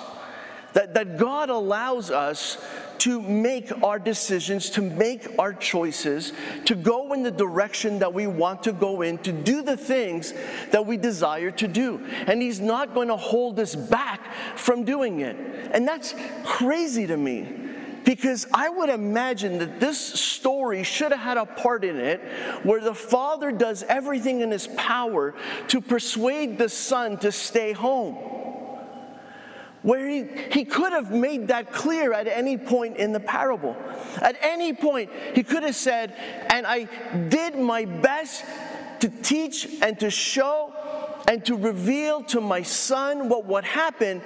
That, 0.73 0.93
that 0.93 1.17
God 1.17 1.49
allows 1.49 2.09
us 2.09 2.57
to 2.99 3.21
make 3.21 3.71
our 3.83 3.99
decisions, 3.99 4.69
to 4.71 4.81
make 4.81 5.37
our 5.39 5.53
choices, 5.53 6.33
to 6.65 6.75
go 6.75 7.13
in 7.13 7.23
the 7.23 7.31
direction 7.31 7.99
that 7.99 8.13
we 8.13 8.27
want 8.27 8.63
to 8.63 8.71
go 8.71 9.01
in, 9.01 9.17
to 9.19 9.31
do 9.31 9.61
the 9.61 9.77
things 9.77 10.33
that 10.71 10.85
we 10.85 10.97
desire 10.97 11.51
to 11.51 11.67
do. 11.67 12.05
And 12.27 12.41
He's 12.41 12.59
not 12.59 12.93
going 12.93 13.07
to 13.09 13.17
hold 13.17 13.59
us 13.59 13.75
back 13.75 14.33
from 14.55 14.83
doing 14.83 15.21
it. 15.21 15.35
And 15.73 15.87
that's 15.87 16.15
crazy 16.43 17.07
to 17.07 17.17
me. 17.17 17.63
Because 18.03 18.47
I 18.53 18.69
would 18.69 18.87
imagine 18.87 19.57
that 19.57 19.81
this 19.81 19.99
story 19.99 20.83
should 20.83 21.11
have 21.11 21.19
had 21.19 21.35
a 21.35 21.45
part 21.45 21.83
in 21.83 21.97
it 21.97 22.21
where 22.63 22.79
the 22.79 22.95
father 22.95 23.51
does 23.51 23.83
everything 23.83 24.39
in 24.39 24.49
his 24.49 24.67
power 24.77 25.35
to 25.67 25.81
persuade 25.81 26.57
the 26.57 26.69
son 26.69 27.17
to 27.17 27.33
stay 27.33 27.73
home 27.73 28.15
where 29.87 30.05
he, 30.05 30.25
he 30.51 30.65
could 30.65 30.91
have 30.91 31.11
made 31.11 31.47
that 31.47 31.71
clear 31.71 32.11
at 32.11 32.27
any 32.27 32.57
point 32.57 32.97
in 32.97 33.13
the 33.13 33.21
parable. 33.21 33.73
At 34.21 34.35
any 34.41 34.73
point, 34.73 35.09
he 35.33 35.43
could 35.43 35.63
have 35.63 35.77
said, 35.77 36.13
And 36.49 36.67
I 36.67 36.89
did 37.29 37.57
my 37.57 37.85
best 37.85 38.43
to 38.99 39.07
teach 39.07 39.65
and 39.81 39.97
to 40.01 40.09
show 40.09 40.73
and 41.29 41.45
to 41.45 41.55
reveal 41.55 42.21
to 42.23 42.41
my 42.41 42.63
son 42.63 43.29
what 43.29 43.45
would 43.45 43.63
happen 43.63 44.21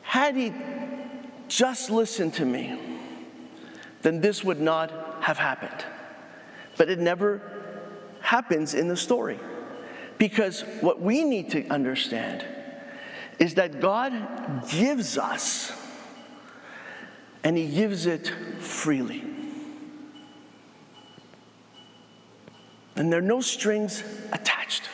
had 0.00 0.34
he 0.34 0.54
just 1.48 1.90
listened 1.90 2.32
to 2.34 2.46
me, 2.46 2.80
then 4.00 4.22
this 4.22 4.42
would 4.42 4.62
not 4.62 5.18
have 5.20 5.36
happened. 5.36 5.84
But 6.78 6.88
it 6.88 6.98
never 6.98 7.42
happens 8.22 8.72
in 8.72 8.88
the 8.88 8.96
story. 8.96 9.38
Because 10.16 10.62
what 10.80 11.02
we 11.02 11.22
need 11.22 11.50
to 11.50 11.68
understand 11.68 12.46
is 13.38 13.54
that 13.54 13.80
God 13.80 14.68
gives 14.70 15.18
us, 15.18 15.72
and 17.44 17.56
He 17.56 17.68
gives 17.68 18.06
it 18.06 18.28
freely. 18.58 19.22
And 22.96 23.12
there 23.12 23.18
are 23.18 23.22
no 23.22 23.40
strings 23.40 24.02
attached. 24.32 24.86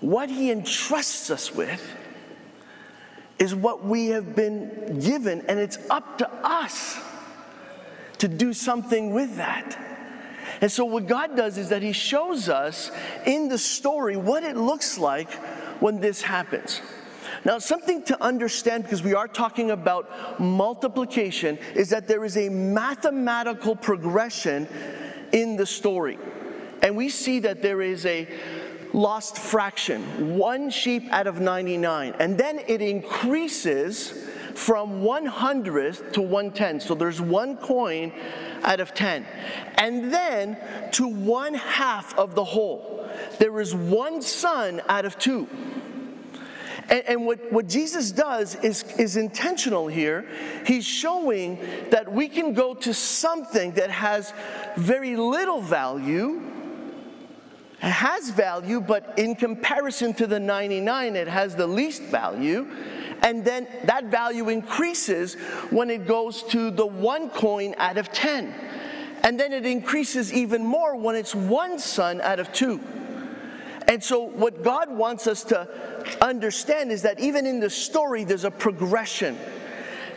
What 0.00 0.28
He 0.28 0.50
entrusts 0.50 1.30
us 1.30 1.54
with 1.54 1.82
is 3.38 3.54
what 3.54 3.84
we 3.84 4.08
have 4.08 4.36
been 4.36 5.00
given, 5.00 5.42
and 5.48 5.58
it's 5.58 5.78
up 5.88 6.18
to 6.18 6.30
us 6.44 6.98
to 8.18 8.28
do 8.28 8.52
something 8.52 9.14
with 9.14 9.36
that. 9.36 9.78
And 10.60 10.70
so, 10.70 10.84
what 10.84 11.06
God 11.06 11.36
does 11.36 11.56
is 11.56 11.70
that 11.70 11.80
He 11.80 11.92
shows 11.92 12.50
us 12.50 12.90
in 13.24 13.48
the 13.48 13.56
story 13.56 14.16
what 14.16 14.44
it 14.44 14.56
looks 14.56 14.98
like 14.98 15.30
when 15.80 16.00
this 16.00 16.22
happens. 16.22 16.80
Now, 17.44 17.58
something 17.58 18.02
to 18.04 18.22
understand 18.22 18.84
because 18.84 19.02
we 19.02 19.14
are 19.14 19.28
talking 19.28 19.70
about 19.70 20.40
multiplication 20.40 21.58
is 21.74 21.90
that 21.90 22.06
there 22.06 22.24
is 22.24 22.36
a 22.36 22.48
mathematical 22.48 23.74
progression 23.74 24.68
in 25.32 25.56
the 25.56 25.66
story. 25.66 26.18
And 26.82 26.96
we 26.96 27.08
see 27.08 27.40
that 27.40 27.62
there 27.62 27.82
is 27.82 28.04
a 28.06 28.28
lost 28.92 29.38
fraction, 29.38 30.36
one 30.36 30.70
sheep 30.70 31.04
out 31.10 31.26
of 31.26 31.40
99. 31.40 32.14
And 32.18 32.36
then 32.36 32.60
it 32.66 32.82
increases 32.82 34.28
from 34.54 35.02
100th 35.02 36.12
to 36.12 36.20
110. 36.20 36.80
So 36.80 36.94
there's 36.94 37.20
one 37.20 37.56
coin 37.56 38.12
out 38.62 38.80
of 38.80 38.92
10. 38.94 39.24
And 39.76 40.12
then 40.12 40.58
to 40.92 41.06
one 41.08 41.54
half 41.54 42.18
of 42.18 42.34
the 42.34 42.44
whole, 42.44 43.08
there 43.38 43.60
is 43.60 43.74
one 43.74 44.20
son 44.20 44.82
out 44.88 45.04
of 45.04 45.18
two. 45.18 45.48
And, 46.90 47.04
and, 47.06 47.26
what, 47.26 47.52
what 47.52 47.68
Jesus 47.68 48.10
does 48.10 48.56
is, 48.56 48.82
is 48.98 49.16
intentional 49.16 49.86
here. 49.86 50.26
He's 50.66 50.84
showing 50.84 51.58
that 51.90 52.10
we 52.10 52.28
can 52.28 52.52
go 52.52 52.74
to 52.74 52.92
something 52.92 53.72
that 53.72 53.90
has 53.90 54.32
very 54.76 55.16
little 55.16 55.60
value, 55.60 56.42
has 57.78 58.30
value, 58.30 58.80
but 58.80 59.14
in 59.16 59.36
comparison 59.36 60.12
to 60.14 60.26
the 60.26 60.40
99, 60.40 61.14
it 61.14 61.28
has 61.28 61.54
the 61.54 61.66
least 61.66 62.02
value. 62.02 62.66
And 63.22 63.44
then 63.44 63.68
that 63.84 64.06
value 64.06 64.48
increases 64.48 65.34
when 65.70 65.90
it 65.90 66.08
goes 66.08 66.42
to 66.44 66.72
the 66.72 66.86
one 66.86 67.30
coin 67.30 67.74
out 67.78 67.98
of 67.98 68.10
10. 68.10 68.52
And 69.22 69.38
then 69.38 69.52
it 69.52 69.66
increases 69.66 70.32
even 70.32 70.64
more 70.64 70.96
when 70.96 71.14
it's 71.14 71.34
one 71.34 71.78
son 71.78 72.20
out 72.20 72.40
of 72.40 72.52
two. 72.52 72.80
And 73.88 74.02
so, 74.02 74.20
what 74.20 74.62
God 74.62 74.90
wants 74.90 75.26
us 75.26 75.44
to 75.44 75.68
understand 76.20 76.92
is 76.92 77.02
that 77.02 77.20
even 77.20 77.46
in 77.46 77.60
the 77.60 77.70
story, 77.70 78.24
there's 78.24 78.44
a 78.44 78.50
progression. 78.50 79.38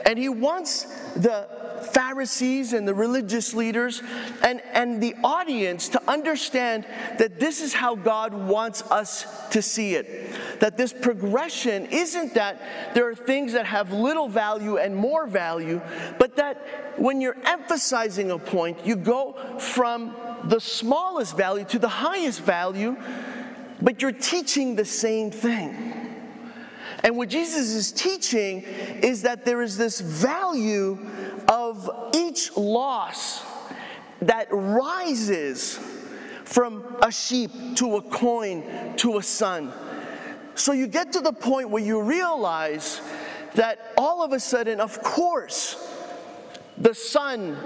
And 0.05 0.20
He 0.20 0.29
wants 0.29 0.84
the 1.15 1.48
Pharisees 1.84 2.74
and 2.74 2.88
the 2.88 2.93
religious 2.93 3.53
leaders 3.53 4.01
and, 4.41 4.62
and 4.74 5.01
the 5.01 5.15
audience 5.24 5.89
to 5.89 6.01
understand 6.10 6.86
that 7.20 7.39
this 7.39 7.62
is 7.62 7.74
how 7.74 7.96
God 7.96 8.34
wants 8.34 8.82
us 8.84 9.25
to 9.50 9.62
see 9.62 9.96
it. 9.96 10.60
That 10.60 10.77
this 10.77 10.93
progression 10.93 11.88
isn't 11.88 12.34
that 12.36 12.93
there 12.93 13.10
are 13.10 13.15
things 13.15 13.53
that 13.53 13.65
have 13.65 13.91
little 13.91 14.27
value 14.27 14.77
and 14.77 14.96
more 14.96 15.27
value, 15.27 15.82
but 16.17 16.36
that 16.38 16.93
when 16.98 17.22
you're 17.22 17.38
emphasizing 17.46 18.32
a 18.32 18.39
point, 18.39 18.86
you 18.86 18.96
go 18.96 19.58
from 19.60 20.15
the 20.46 20.60
smallest 20.60 21.38
value 21.38 21.65
to 21.65 21.79
the 21.79 21.88
highest 21.88 22.41
value 22.41 22.98
but 23.82 24.01
you're 24.01 24.12
teaching 24.12 24.75
the 24.75 24.86
same 24.86 25.32
thing. 25.32 26.03
And 27.03 27.18
what 27.18 27.30
Jesus 27.30 27.74
is 27.74 27.92
teaching 27.92 28.62
is 28.62 29.24
that 29.24 29.44
there 29.44 29.62
is 29.62 29.77
this 29.77 30.00
value 30.00 30.98
of 31.50 31.89
each 32.15 32.56
loss 32.56 33.44
that 34.22 34.48
rises 34.51 35.80
from 36.46 36.84
a 37.01 37.12
sheep 37.12 37.51
to 37.75 37.98
a 37.98 38.01
coin 38.01 38.96
to 38.98 39.18
a 39.18 39.24
son. 39.24 39.74
So 40.56 40.72
you 40.72 40.88
get 40.88 41.12
to 41.13 41.20
the 41.20 41.34
point 41.34 41.70
where 41.70 41.84
you 41.84 42.01
realize 42.01 43.01
that 43.56 43.94
all 43.98 44.24
of 44.24 44.34
a 44.34 44.39
sudden, 44.39 44.80
of 44.80 45.01
course, 45.01 45.75
the 46.77 46.94
son, 46.94 47.58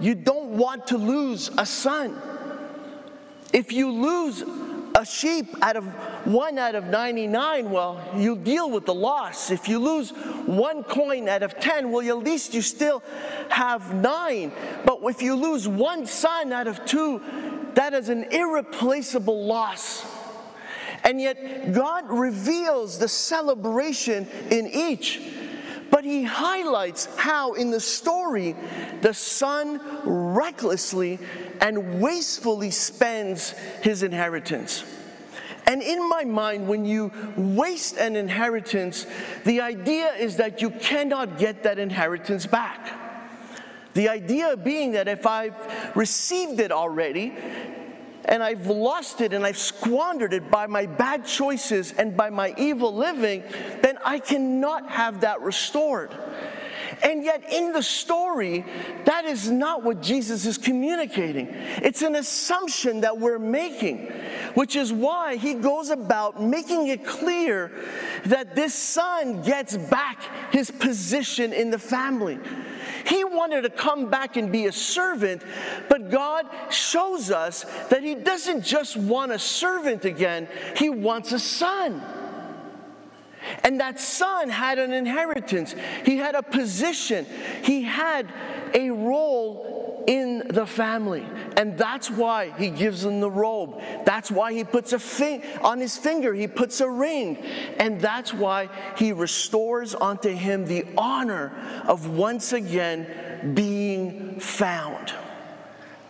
you 0.00 0.14
don't 0.14 0.50
want 0.50 0.86
to 0.88 0.98
lose 0.98 1.50
a 1.58 1.66
son. 1.66 2.20
If 3.52 3.72
you 3.72 3.90
lose 3.90 4.44
a 4.96 5.04
sheep 5.04 5.54
out 5.60 5.76
of 5.76 5.84
one 6.26 6.58
out 6.58 6.74
of 6.74 6.86
99, 6.86 7.70
well, 7.70 8.02
you 8.16 8.34
deal 8.34 8.70
with 8.70 8.86
the 8.86 8.94
loss. 8.94 9.50
If 9.50 9.68
you 9.68 9.78
lose 9.78 10.10
one 10.46 10.82
coin 10.82 11.28
out 11.28 11.42
of 11.42 11.60
10, 11.60 11.90
well, 11.90 12.08
at 12.08 12.24
least 12.24 12.54
you 12.54 12.62
still 12.62 13.02
have 13.50 13.94
nine. 13.94 14.52
But 14.86 15.00
if 15.04 15.20
you 15.20 15.36
lose 15.36 15.68
one 15.68 16.06
son 16.06 16.50
out 16.50 16.66
of 16.66 16.84
two, 16.86 17.20
that 17.74 17.92
is 17.92 18.08
an 18.08 18.24
irreplaceable 18.32 19.44
loss. 19.46 20.04
And 21.04 21.20
yet, 21.20 21.72
God 21.72 22.06
reveals 22.08 22.98
the 22.98 23.06
celebration 23.06 24.26
in 24.50 24.66
each 24.66 25.20
But 25.90 26.04
he 26.04 26.24
highlights 26.24 27.06
how 27.16 27.54
in 27.54 27.70
the 27.70 27.80
story 27.80 28.56
the 29.00 29.14
son 29.14 29.80
recklessly 30.04 31.18
and 31.60 32.00
wastefully 32.00 32.70
spends 32.70 33.50
his 33.82 34.02
inheritance. 34.02 34.84
And 35.66 35.82
in 35.82 36.08
my 36.08 36.24
mind, 36.24 36.68
when 36.68 36.84
you 36.84 37.10
waste 37.36 37.96
an 37.96 38.14
inheritance, 38.14 39.06
the 39.44 39.60
idea 39.60 40.12
is 40.14 40.36
that 40.36 40.62
you 40.62 40.70
cannot 40.70 41.38
get 41.38 41.64
that 41.64 41.78
inheritance 41.78 42.46
back. 42.46 42.92
The 43.94 44.08
idea 44.08 44.56
being 44.56 44.92
that 44.92 45.08
if 45.08 45.26
I've 45.26 45.56
received 45.96 46.60
it 46.60 46.70
already, 46.70 47.34
and 48.26 48.42
I've 48.42 48.66
lost 48.66 49.20
it 49.20 49.32
and 49.32 49.46
I've 49.46 49.58
squandered 49.58 50.34
it 50.34 50.50
by 50.50 50.66
my 50.66 50.86
bad 50.86 51.24
choices 51.24 51.92
and 51.92 52.16
by 52.16 52.30
my 52.30 52.54
evil 52.58 52.94
living, 52.94 53.44
then 53.82 53.98
I 54.04 54.18
cannot 54.18 54.90
have 54.90 55.20
that 55.20 55.40
restored. 55.40 56.10
And 57.02 57.22
yet, 57.22 57.52
in 57.52 57.72
the 57.72 57.82
story, 57.82 58.64
that 59.04 59.24
is 59.24 59.50
not 59.50 59.82
what 59.82 60.02
Jesus 60.02 60.46
is 60.46 60.58
communicating. 60.58 61.48
It's 61.50 62.02
an 62.02 62.16
assumption 62.16 63.02
that 63.02 63.18
we're 63.18 63.38
making, 63.38 64.10
which 64.54 64.76
is 64.76 64.92
why 64.92 65.36
he 65.36 65.54
goes 65.54 65.90
about 65.90 66.42
making 66.42 66.88
it 66.88 67.04
clear 67.04 67.70
that 68.24 68.54
this 68.54 68.74
son 68.74 69.42
gets 69.42 69.76
back 69.76 70.22
his 70.52 70.70
position 70.70 71.52
in 71.52 71.70
the 71.70 71.78
family. 71.78 72.38
He 73.06 73.22
wanted 73.24 73.62
to 73.62 73.70
come 73.70 74.10
back 74.10 74.36
and 74.36 74.50
be 74.50 74.66
a 74.66 74.72
servant, 74.72 75.42
but 75.88 76.10
God 76.10 76.46
shows 76.70 77.30
us 77.30 77.64
that 77.88 78.02
He 78.02 78.14
doesn't 78.14 78.62
just 78.62 78.96
want 78.96 79.32
a 79.32 79.38
servant 79.38 80.04
again, 80.04 80.48
He 80.76 80.88
wants 80.90 81.32
a 81.32 81.38
son. 81.38 82.02
And 83.62 83.80
that 83.80 83.98
son 83.98 84.48
had 84.48 84.78
an 84.78 84.92
inheritance, 84.92 85.74
he 86.04 86.16
had 86.16 86.34
a 86.34 86.42
position, 86.42 87.26
he 87.62 87.82
had 87.82 88.32
a 88.74 88.90
role 88.90 90.04
in 90.06 90.42
the 90.48 90.66
family. 90.66 91.26
And 91.56 91.76
that's 91.76 92.10
why 92.10 92.50
he 92.58 92.70
gives 92.70 93.04
him 93.04 93.20
the 93.20 93.30
robe. 93.30 93.80
That's 94.04 94.30
why 94.30 94.52
he 94.52 94.62
puts 94.62 94.92
a 94.92 94.98
thing 94.98 95.42
on 95.62 95.80
his 95.80 95.96
finger, 95.96 96.32
he 96.32 96.46
puts 96.46 96.80
a 96.80 96.88
ring. 96.88 97.38
And 97.78 98.00
that's 98.00 98.32
why 98.32 98.68
he 98.96 99.12
restores 99.12 99.94
unto 99.94 100.30
him 100.30 100.66
the 100.66 100.84
honor 100.96 101.52
of 101.86 102.08
once 102.08 102.52
again 102.52 103.52
being 103.54 104.38
found. 104.40 105.12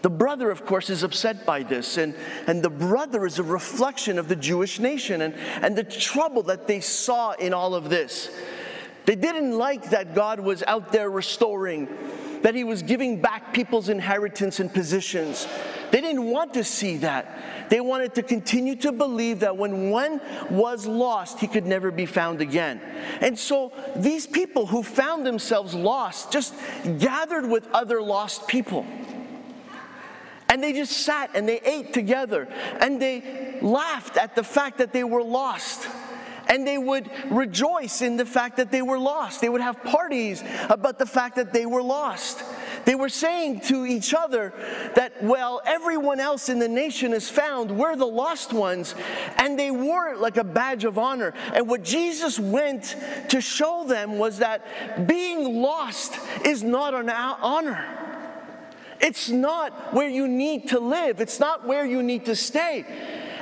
The 0.06 0.10
brother, 0.10 0.52
of 0.52 0.64
course, 0.64 0.88
is 0.88 1.02
upset 1.02 1.44
by 1.44 1.64
this, 1.64 1.96
and, 1.98 2.14
and 2.46 2.62
the 2.62 2.70
brother 2.70 3.26
is 3.26 3.40
a 3.40 3.42
reflection 3.42 4.20
of 4.20 4.28
the 4.28 4.36
Jewish 4.36 4.78
nation 4.78 5.22
and, 5.22 5.34
and 5.34 5.75
the 5.75 5.82
trouble 5.82 6.44
that 6.44 6.68
they 6.68 6.78
saw 6.78 7.32
in 7.32 7.52
all 7.52 7.75
of 7.75 7.90
this. 7.90 8.30
They 9.04 9.16
didn't 9.16 9.58
like 9.58 9.90
that 9.90 10.14
God 10.14 10.38
was 10.38 10.62
out 10.68 10.92
there 10.92 11.10
restoring, 11.10 11.88
that 12.42 12.54
He 12.54 12.62
was 12.62 12.82
giving 12.82 13.20
back 13.20 13.52
people's 13.52 13.88
inheritance 13.88 14.60
and 14.60 14.72
positions. 14.72 15.48
They 15.90 16.00
didn't 16.00 16.30
want 16.30 16.54
to 16.54 16.62
see 16.62 16.98
that. 16.98 17.68
They 17.68 17.80
wanted 17.80 18.14
to 18.14 18.22
continue 18.22 18.76
to 18.76 18.92
believe 18.92 19.40
that 19.40 19.56
when 19.56 19.90
one 19.90 20.20
was 20.50 20.86
lost, 20.86 21.40
he 21.40 21.48
could 21.48 21.66
never 21.66 21.90
be 21.90 22.06
found 22.06 22.40
again. 22.40 22.80
And 23.20 23.36
so 23.36 23.72
these 23.96 24.25
people 24.25 24.66
who 24.66 24.84
found 24.84 25.26
themselves 25.26 25.75
lost 25.75 26.30
just 26.30 26.54
gathered 26.98 27.50
with 27.50 27.68
other 27.72 28.00
lost 28.00 28.46
people. 28.46 28.86
And 30.56 30.62
they 30.62 30.72
just 30.72 30.92
sat 31.04 31.32
and 31.34 31.46
they 31.46 31.60
ate 31.60 31.92
together 31.92 32.48
and 32.80 32.98
they 32.98 33.58
laughed 33.60 34.16
at 34.16 34.34
the 34.34 34.42
fact 34.42 34.78
that 34.78 34.90
they 34.90 35.04
were 35.04 35.22
lost. 35.22 35.86
And 36.48 36.66
they 36.66 36.78
would 36.78 37.10
rejoice 37.28 38.00
in 38.00 38.16
the 38.16 38.25
fact 38.25 38.56
that 38.56 38.70
they 38.70 38.80
were 38.80 38.98
lost. 38.98 39.42
They 39.42 39.50
would 39.50 39.60
have 39.60 39.82
parties 39.82 40.42
about 40.70 40.98
the 40.98 41.04
fact 41.04 41.36
that 41.36 41.52
they 41.52 41.66
were 41.66 41.82
lost. 41.82 42.42
They 42.86 42.94
were 42.94 43.10
saying 43.10 43.60
to 43.66 43.84
each 43.84 44.14
other 44.14 44.54
that, 44.94 45.22
well, 45.22 45.60
everyone 45.66 46.20
else 46.20 46.48
in 46.48 46.58
the 46.58 46.68
nation 46.68 47.12
is 47.12 47.28
found. 47.28 47.70
We're 47.70 47.94
the 47.94 48.06
lost 48.06 48.54
ones. 48.54 48.94
And 49.36 49.58
they 49.58 49.70
wore 49.70 50.08
it 50.08 50.20
like 50.20 50.38
a 50.38 50.44
badge 50.44 50.84
of 50.84 50.96
honor. 50.96 51.34
And 51.52 51.68
what 51.68 51.84
Jesus 51.84 52.40
went 52.40 52.96
to 53.28 53.42
show 53.42 53.84
them 53.86 54.16
was 54.16 54.38
that 54.38 55.06
being 55.06 55.60
lost 55.60 56.18
is 56.46 56.62
not 56.62 56.94
an 56.94 57.10
honor. 57.10 58.05
It's 59.00 59.28
not 59.28 59.95
where 59.95 60.09
you 60.09 60.28
need 60.28 60.69
to 60.69 60.80
live, 60.80 61.21
it's 61.21 61.41
not 61.41 61.67
where 61.67 61.85
you 61.85 62.02
need 62.02 62.26
to 62.26 62.37
stay. 62.37 62.85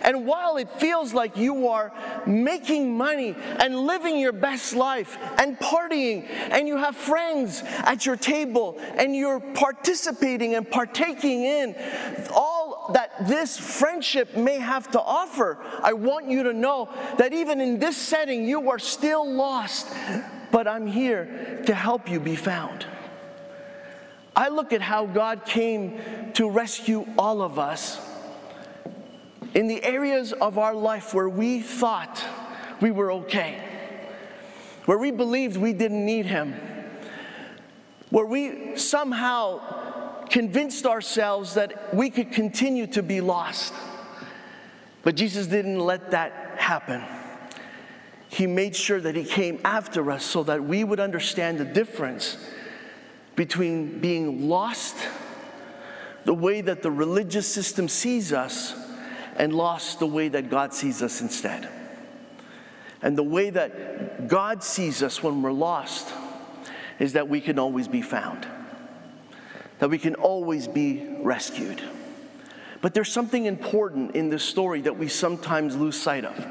And 0.04 0.26
while 0.26 0.58
it 0.58 0.68
feels 0.78 1.14
like 1.14 1.34
you 1.38 1.68
are 1.68 1.90
making 2.26 2.94
money 2.94 3.34
and 3.58 3.74
living 3.74 4.18
your 4.18 4.32
best 4.32 4.74
life 4.76 5.16
and 5.38 5.58
partying, 5.58 6.28
and 6.28 6.68
you 6.68 6.76
have 6.76 6.94
friends 6.94 7.62
at 7.64 8.04
your 8.04 8.16
table 8.16 8.76
and 8.98 9.16
you're 9.16 9.40
participating 9.40 10.56
and 10.56 10.70
partaking 10.70 11.44
in 11.44 11.74
all 12.34 12.90
that 12.92 13.26
this 13.26 13.56
friendship 13.56 14.36
may 14.36 14.58
have 14.58 14.90
to 14.90 15.00
offer, 15.00 15.58
I 15.82 15.94
want 15.94 16.28
you 16.28 16.42
to 16.42 16.52
know 16.52 16.90
that 17.16 17.32
even 17.32 17.62
in 17.62 17.78
this 17.78 17.96
setting, 17.96 18.46
you 18.46 18.70
are 18.70 18.78
still 18.78 19.26
lost, 19.26 19.88
but 20.50 20.68
I'm 20.68 20.86
here 20.86 21.62
to 21.64 21.74
help 21.74 22.10
you 22.10 22.20
be 22.20 22.36
found. 22.36 22.84
I 24.36 24.48
look 24.48 24.72
at 24.72 24.82
how 24.82 25.06
God 25.06 25.44
came 25.44 26.00
to 26.34 26.50
rescue 26.50 27.06
all 27.16 27.40
of 27.40 27.58
us 27.58 28.00
in 29.54 29.68
the 29.68 29.82
areas 29.84 30.32
of 30.32 30.58
our 30.58 30.74
life 30.74 31.14
where 31.14 31.28
we 31.28 31.60
thought 31.60 32.24
we 32.80 32.90
were 32.90 33.12
okay, 33.12 33.62
where 34.86 34.98
we 34.98 35.12
believed 35.12 35.56
we 35.56 35.72
didn't 35.72 36.04
need 36.04 36.26
Him, 36.26 36.54
where 38.10 38.26
we 38.26 38.76
somehow 38.76 40.24
convinced 40.26 40.84
ourselves 40.84 41.54
that 41.54 41.94
we 41.94 42.10
could 42.10 42.32
continue 42.32 42.88
to 42.88 43.02
be 43.02 43.20
lost. 43.20 43.72
But 45.02 45.14
Jesus 45.14 45.46
didn't 45.46 45.78
let 45.78 46.10
that 46.10 46.56
happen. 46.58 47.04
He 48.28 48.48
made 48.48 48.74
sure 48.74 49.00
that 49.00 49.14
He 49.14 49.24
came 49.24 49.60
after 49.64 50.10
us 50.10 50.24
so 50.24 50.42
that 50.42 50.64
we 50.64 50.82
would 50.82 50.98
understand 50.98 51.58
the 51.58 51.64
difference 51.64 52.36
between 53.36 53.98
being 54.00 54.48
lost, 54.48 54.96
the 56.24 56.34
way 56.34 56.60
that 56.60 56.82
the 56.82 56.90
religious 56.90 57.52
system 57.52 57.88
sees 57.88 58.32
us, 58.32 58.74
and 59.36 59.54
lost 59.54 59.98
the 59.98 60.06
way 60.06 60.28
that 60.28 60.48
God 60.48 60.72
sees 60.72 61.02
us 61.02 61.20
instead. 61.20 61.68
And 63.02 63.18
the 63.18 63.22
way 63.22 63.50
that 63.50 64.28
God 64.28 64.62
sees 64.62 65.02
us 65.02 65.22
when 65.22 65.42
we're 65.42 65.52
lost 65.52 66.14
is 66.98 67.14
that 67.14 67.28
we 67.28 67.40
can 67.40 67.58
always 67.58 67.88
be 67.88 68.00
found, 68.00 68.46
that 69.80 69.90
we 69.90 69.98
can 69.98 70.14
always 70.14 70.68
be 70.68 71.04
rescued. 71.20 71.82
But 72.80 72.94
there's 72.94 73.10
something 73.10 73.46
important 73.46 74.14
in 74.14 74.30
this 74.30 74.44
story 74.44 74.82
that 74.82 74.96
we 74.96 75.08
sometimes 75.08 75.74
lose 75.74 76.00
sight 76.00 76.24
of, 76.24 76.46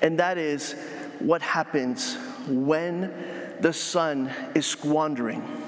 and 0.00 0.18
that 0.20 0.38
is 0.38 0.74
what 1.18 1.42
happens 1.42 2.16
when 2.46 3.12
the 3.60 3.72
son 3.72 4.32
is 4.54 4.66
squandering 4.66 5.67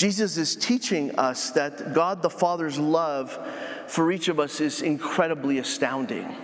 Jesus 0.00 0.38
is 0.38 0.56
teaching 0.56 1.14
us 1.18 1.50
that 1.50 1.92
God 1.92 2.22
the 2.22 2.30
Father's 2.30 2.78
love 2.78 3.38
for 3.86 4.10
each 4.10 4.28
of 4.28 4.40
us 4.40 4.58
is 4.58 4.80
incredibly 4.80 5.58
astounding. 5.58 6.34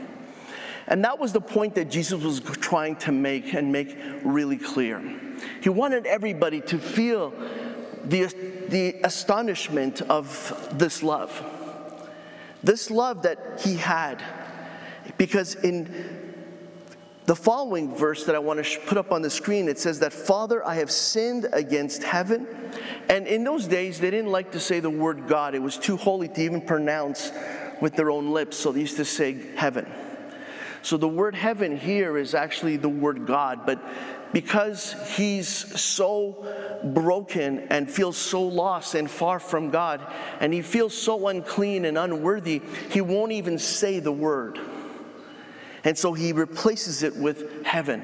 And 0.88 1.02
that 1.04 1.18
was 1.18 1.32
the 1.32 1.40
point 1.40 1.74
that 1.76 1.90
Jesus 1.90 2.22
was 2.22 2.40
trying 2.40 2.96
to 2.96 3.12
make 3.12 3.54
and 3.54 3.72
make 3.72 3.96
really 4.22 4.58
clear. 4.58 5.02
He 5.62 5.70
wanted 5.70 6.04
everybody 6.04 6.60
to 6.60 6.76
feel 6.76 7.32
the, 8.04 8.26
the 8.68 8.96
astonishment 9.04 10.02
of 10.02 10.68
this 10.74 11.02
love. 11.02 11.42
This 12.62 12.90
love 12.90 13.22
that 13.22 13.62
he 13.64 13.76
had. 13.76 14.22
Because 15.16 15.54
in 15.54 16.26
the 17.26 17.34
following 17.34 17.94
verse 17.94 18.24
that 18.24 18.34
I 18.34 18.38
want 18.38 18.64
to 18.64 18.80
put 18.80 18.96
up 18.98 19.12
on 19.12 19.20
the 19.20 19.30
screen, 19.30 19.68
it 19.68 19.78
says 19.78 19.98
that, 20.00 20.12
Father, 20.12 20.64
I 20.64 20.76
have 20.76 20.90
sinned 20.90 21.48
against 21.52 22.02
heaven. 22.04 22.46
And 23.08 23.26
in 23.26 23.44
those 23.44 23.66
days, 23.66 24.00
they 24.00 24.10
didn't 24.10 24.32
like 24.32 24.52
to 24.52 24.60
say 24.60 24.80
the 24.80 24.90
word 24.90 25.28
God, 25.28 25.54
it 25.54 25.62
was 25.62 25.78
too 25.78 25.96
holy 25.96 26.28
to 26.28 26.40
even 26.40 26.60
pronounce 26.60 27.30
with 27.80 27.94
their 27.94 28.10
own 28.10 28.32
lips, 28.32 28.56
so 28.56 28.72
they 28.72 28.80
used 28.80 28.96
to 28.96 29.04
say 29.04 29.54
heaven. 29.54 29.86
So 30.82 30.96
the 30.96 31.08
word 31.08 31.34
heaven 31.34 31.76
here 31.76 32.16
is 32.16 32.34
actually 32.34 32.76
the 32.76 32.88
word 32.88 33.26
God, 33.26 33.66
but 33.66 33.80
because 34.32 34.94
he's 35.16 35.48
so 35.48 36.46
broken 36.84 37.60
and 37.70 37.90
feels 37.90 38.16
so 38.16 38.42
lost 38.42 38.94
and 38.94 39.10
far 39.10 39.38
from 39.38 39.70
God, 39.70 40.00
and 40.40 40.52
he 40.52 40.62
feels 40.62 40.96
so 40.96 41.28
unclean 41.28 41.84
and 41.84 41.96
unworthy, 41.96 42.62
he 42.90 43.00
won't 43.00 43.32
even 43.32 43.58
say 43.58 43.98
the 43.98 44.12
word. 44.12 44.60
And 45.84 45.96
so 45.96 46.12
he 46.12 46.32
replaces 46.32 47.02
it 47.02 47.16
with 47.16 47.64
heaven. 47.64 48.02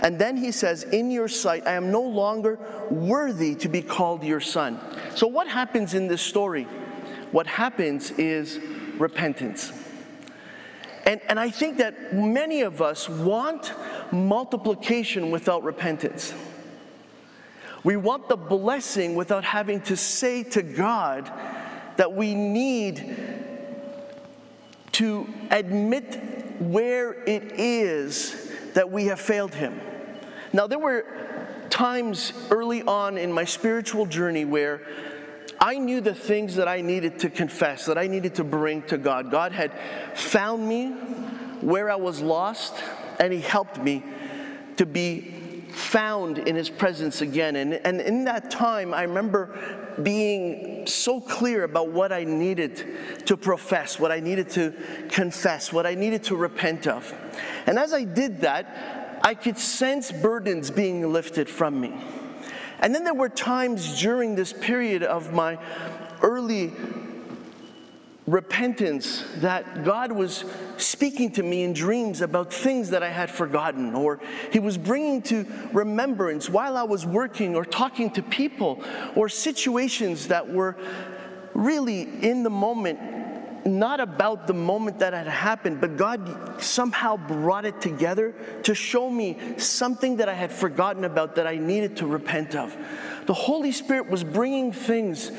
And 0.00 0.18
then 0.18 0.36
he 0.36 0.52
says, 0.52 0.82
In 0.84 1.10
your 1.10 1.28
sight, 1.28 1.66
I 1.66 1.72
am 1.72 1.90
no 1.90 2.02
longer 2.02 2.58
worthy 2.94 3.54
to 3.56 3.68
be 3.68 3.82
called 3.82 4.24
your 4.24 4.40
son. 4.40 4.80
So, 5.14 5.26
what 5.26 5.48
happens 5.48 5.94
in 5.94 6.08
this 6.08 6.22
story? 6.22 6.64
What 7.32 7.46
happens 7.46 8.10
is 8.12 8.60
repentance. 8.98 9.72
And, 11.06 11.20
and 11.28 11.38
I 11.38 11.50
think 11.50 11.78
that 11.78 12.14
many 12.14 12.62
of 12.62 12.80
us 12.80 13.08
want 13.08 13.72
multiplication 14.12 15.30
without 15.30 15.62
repentance. 15.62 16.32
We 17.82 17.96
want 17.96 18.28
the 18.28 18.36
blessing 18.36 19.14
without 19.14 19.44
having 19.44 19.82
to 19.82 19.96
say 19.96 20.42
to 20.44 20.62
God 20.62 21.30
that 21.96 22.12
we 22.12 22.34
need 22.34 23.44
to 24.92 25.28
admit 25.50 26.60
where 26.60 27.12
it 27.24 27.52
is 27.58 28.50
that 28.72 28.90
we 28.90 29.06
have 29.06 29.20
failed 29.20 29.54
Him. 29.54 29.80
Now, 30.52 30.66
there 30.66 30.78
were 30.78 31.04
times 31.74 32.32
early 32.52 32.84
on 32.84 33.18
in 33.18 33.32
my 33.32 33.44
spiritual 33.44 34.06
journey 34.06 34.44
where 34.44 34.80
I 35.58 35.76
knew 35.76 36.00
the 36.00 36.14
things 36.14 36.54
that 36.54 36.68
I 36.68 36.80
needed 36.80 37.18
to 37.18 37.28
confess, 37.28 37.86
that 37.86 37.98
I 37.98 38.06
needed 38.06 38.36
to 38.36 38.44
bring 38.44 38.82
to 38.82 38.96
God. 38.96 39.28
God 39.28 39.50
had 39.50 39.72
found 40.14 40.68
me 40.68 40.90
where 41.62 41.90
I 41.90 41.96
was 41.96 42.20
lost, 42.20 42.74
and 43.18 43.32
He 43.32 43.40
helped 43.40 43.78
me 43.82 44.04
to 44.76 44.86
be 44.86 45.64
found 45.72 46.38
in 46.38 46.54
His 46.54 46.70
presence 46.70 47.22
again. 47.22 47.56
And, 47.56 47.74
and 47.74 48.00
in 48.00 48.22
that 48.26 48.52
time, 48.52 48.94
I 48.94 49.02
remember 49.02 49.96
being 50.00 50.86
so 50.86 51.20
clear 51.20 51.64
about 51.64 51.88
what 51.88 52.12
I 52.12 52.22
needed 52.22 53.26
to 53.26 53.36
profess, 53.36 53.98
what 53.98 54.12
I 54.12 54.20
needed 54.20 54.48
to 54.50 54.72
confess, 55.08 55.72
what 55.72 55.86
I 55.86 55.96
needed 55.96 56.22
to 56.24 56.36
repent 56.36 56.86
of. 56.86 57.12
And 57.66 57.80
as 57.80 57.92
I 57.92 58.04
did 58.04 58.42
that, 58.42 59.03
I 59.24 59.34
could 59.34 59.58
sense 59.58 60.12
burdens 60.12 60.70
being 60.70 61.10
lifted 61.10 61.48
from 61.48 61.80
me. 61.80 61.94
And 62.80 62.94
then 62.94 63.04
there 63.04 63.14
were 63.14 63.30
times 63.30 63.98
during 64.00 64.34
this 64.34 64.52
period 64.52 65.02
of 65.02 65.32
my 65.32 65.58
early 66.20 66.72
repentance 68.26 69.24
that 69.36 69.84
God 69.84 70.12
was 70.12 70.44
speaking 70.76 71.30
to 71.32 71.42
me 71.42 71.62
in 71.62 71.72
dreams 71.72 72.20
about 72.20 72.52
things 72.52 72.90
that 72.90 73.02
I 73.02 73.08
had 73.08 73.30
forgotten, 73.30 73.94
or 73.94 74.20
He 74.52 74.58
was 74.58 74.76
bringing 74.76 75.22
to 75.22 75.46
remembrance 75.72 76.50
while 76.50 76.76
I 76.76 76.82
was 76.82 77.06
working 77.06 77.56
or 77.56 77.64
talking 77.64 78.10
to 78.12 78.22
people, 78.22 78.84
or 79.14 79.30
situations 79.30 80.28
that 80.28 80.46
were 80.46 80.76
really 81.54 82.02
in 82.22 82.42
the 82.42 82.50
moment 82.50 82.98
not 83.64 84.00
about 84.00 84.46
the 84.46 84.54
moment 84.54 84.98
that 84.98 85.12
had 85.12 85.26
happened, 85.26 85.80
but 85.80 85.96
God 85.96 86.62
somehow 86.62 87.16
brought 87.16 87.64
it 87.64 87.80
together 87.80 88.34
to 88.64 88.74
show 88.74 89.08
me 89.10 89.38
something 89.56 90.16
that 90.16 90.28
I 90.28 90.34
had 90.34 90.52
forgotten 90.52 91.04
about 91.04 91.36
that 91.36 91.46
I 91.46 91.56
needed 91.56 91.96
to 91.98 92.06
repent 92.06 92.54
of. 92.54 92.76
The 93.26 93.34
Holy 93.34 93.72
Spirit 93.72 94.10
was 94.10 94.22
bringing 94.22 94.70
things 94.70 95.32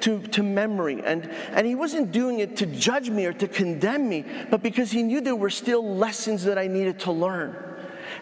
to, 0.00 0.20
to 0.20 0.42
memory, 0.42 1.02
and, 1.04 1.30
and 1.52 1.66
He 1.66 1.74
wasn't 1.74 2.10
doing 2.10 2.40
it 2.40 2.56
to 2.56 2.66
judge 2.66 3.10
me 3.10 3.26
or 3.26 3.32
to 3.34 3.46
condemn 3.46 4.08
me, 4.08 4.24
but 4.50 4.62
because 4.62 4.90
He 4.90 5.02
knew 5.02 5.20
there 5.20 5.36
were 5.36 5.50
still 5.50 5.96
lessons 5.96 6.44
that 6.44 6.58
I 6.58 6.66
needed 6.66 7.00
to 7.00 7.12
learn. 7.12 7.56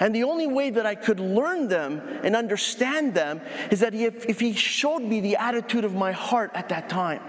And 0.01 0.15
the 0.15 0.25
only 0.25 0.47
way 0.47 0.69
that 0.71 0.85
I 0.85 0.95
could 0.95 1.21
learn 1.21 1.69
them 1.69 2.03
and 2.23 2.37
understand 2.37 3.15
them 3.15 3.41
is 3.71 3.81
that 3.81 3.95
if, 3.95 4.27
if 4.27 4.39
He 4.39 4.53
showed 4.53 5.01
me 5.01 5.21
the 5.21 5.37
attitude 5.37 5.85
of 5.85 5.95
my 5.95 6.13
heart 6.13 6.51
at 6.55 6.69
that 6.69 6.91
time 6.91 7.23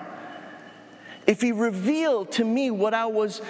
if 1.28 1.42
He 1.42 1.52
revealed 1.52 2.32
to 2.34 2.44
me 2.44 2.72
what 2.72 2.94
I 2.94 3.06
was 3.06 3.42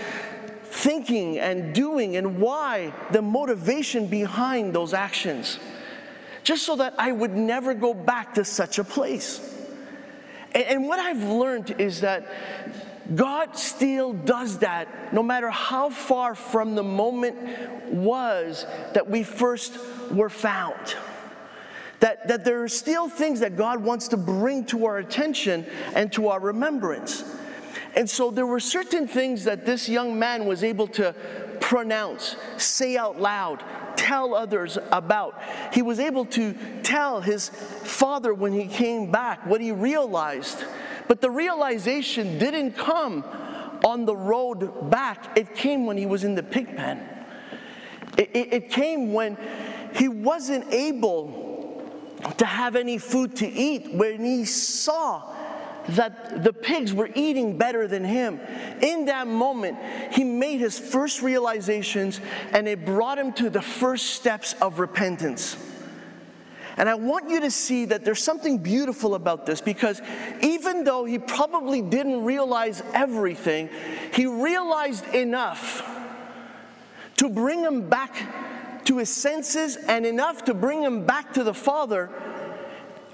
thinking 0.63 1.39
and 1.39 1.73
doing 1.73 2.17
and 2.17 2.39
why, 2.39 2.93
the 3.11 3.21
motivation 3.21 4.07
behind 4.07 4.73
those 4.73 4.93
actions, 4.93 5.59
just 6.43 6.65
so 6.65 6.75
that 6.77 6.93
I 6.97 7.11
would 7.11 7.35
never 7.35 7.73
go 7.73 7.93
back 7.93 8.33
to 8.35 8.45
such 8.45 8.79
a 8.79 8.83
place. 8.83 9.53
And, 10.53 10.87
what 10.87 10.99
I've 10.99 11.23
learned 11.23 11.75
is 11.79 12.01
that 12.01 12.27
God 13.15 13.57
still 13.57 14.13
does 14.13 14.59
that 14.59 15.13
no 15.13 15.23
matter 15.23 15.49
how 15.49 15.89
far 15.89 16.35
from 16.35 16.75
the 16.75 16.83
moment 16.83 17.37
was 17.91 18.65
that 18.93 19.09
we 19.09 19.23
first 19.23 19.77
were 20.11 20.29
found. 20.29 20.95
That, 21.99 22.27
that 22.27 22.45
there 22.45 22.63
are 22.63 22.67
still 22.67 23.09
things 23.09 23.39
that 23.39 23.55
God 23.55 23.83
wants 23.83 24.09
to 24.09 24.17
bring 24.17 24.65
to 24.65 24.85
our 24.85 24.97
attention 24.97 25.65
and 25.95 26.11
to 26.13 26.29
our 26.29 26.39
remembrance. 26.39 27.23
And 27.97 28.07
so 28.07 28.29
there 28.29 28.45
were 28.45 28.59
certain 28.59 29.07
things 29.07 29.45
that 29.45 29.65
this 29.65 29.89
young 29.89 30.19
man 30.19 30.45
was 30.45 30.63
able 30.63 30.85
to 30.89 31.15
pronounce, 31.59 32.35
say 32.57 32.95
out 32.95 33.19
loud, 33.19 33.63
tell 33.95 34.35
others 34.35 34.77
about. 34.91 35.41
He 35.73 35.81
was 35.81 35.99
able 35.99 36.25
to 36.25 36.53
tell 36.83 37.21
his 37.21 37.49
father 37.49 38.35
when 38.35 38.53
he 38.53 38.67
came 38.67 39.09
back 39.09 39.43
what 39.47 39.61
he 39.61 39.71
realized. 39.71 40.63
But 41.07 41.21
the 41.21 41.31
realization 41.31 42.37
didn't 42.37 42.73
come 42.73 43.23
on 43.83 44.05
the 44.05 44.15
road 44.15 44.91
back, 44.91 45.35
it 45.35 45.55
came 45.55 45.87
when 45.87 45.97
he 45.97 46.05
was 46.05 46.23
in 46.23 46.35
the 46.35 46.43
pig 46.43 46.77
pen. 46.77 47.03
It, 48.15 48.29
it, 48.35 48.53
it 48.53 48.69
came 48.69 49.11
when 49.11 49.39
he 49.95 50.07
wasn't 50.07 50.71
able 50.71 51.81
to 52.37 52.45
have 52.45 52.75
any 52.75 52.99
food 52.99 53.35
to 53.37 53.47
eat, 53.47 53.91
when 53.91 54.23
he 54.23 54.45
saw 54.45 55.33
that 55.89 56.43
the 56.43 56.53
pigs 56.53 56.93
were 56.93 57.09
eating 57.15 57.57
better 57.57 57.87
than 57.87 58.03
him. 58.03 58.39
In 58.81 59.05
that 59.05 59.27
moment, 59.27 59.77
he 60.11 60.23
made 60.23 60.59
his 60.59 60.77
first 60.77 61.21
realizations 61.21 62.19
and 62.51 62.67
it 62.67 62.85
brought 62.85 63.17
him 63.17 63.31
to 63.33 63.49
the 63.49 63.61
first 63.61 64.07
steps 64.07 64.53
of 64.61 64.79
repentance. 64.79 65.57
And 66.77 66.87
I 66.87 66.93
want 66.93 67.29
you 67.29 67.39
to 67.39 67.49
see 67.49 67.85
that 67.85 68.05
there's 68.05 68.21
something 68.21 68.59
beautiful 68.59 69.15
about 69.15 69.47
this 69.47 69.61
because 69.61 69.99
even 70.41 70.83
though 70.83 71.05
he 71.05 71.17
probably 71.17 71.81
didn't 71.81 72.23
realize 72.23 72.83
everything, 72.93 73.69
he 74.13 74.27
realized 74.27 75.07
enough 75.15 75.83
to 77.17 77.29
bring 77.29 77.61
him 77.61 77.89
back 77.89 78.85
to 78.85 78.99
his 78.99 79.09
senses 79.09 79.75
and 79.75 80.05
enough 80.05 80.45
to 80.45 80.53
bring 80.53 80.83
him 80.83 81.05
back 81.05 81.33
to 81.33 81.43
the 81.43 81.53
Father 81.53 82.11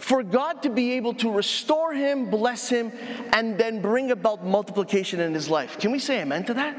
for 0.04 0.22
God 0.22 0.62
to 0.64 0.70
be 0.70 0.92
able 0.94 1.14
to 1.14 1.32
restore 1.32 1.94
him, 1.94 2.30
bless 2.30 2.68
him, 2.68 2.92
and 3.32 3.58
then 3.58 3.82
bring 3.82 4.12
about 4.12 4.46
multiplication 4.46 5.22
in 5.22 5.34
his 5.34 5.50
life. 5.50 5.80
Can 5.80 5.94
we 5.94 6.00
say 6.00 6.22
amen 6.22 6.44
to 6.44 6.54
that? 6.56 6.76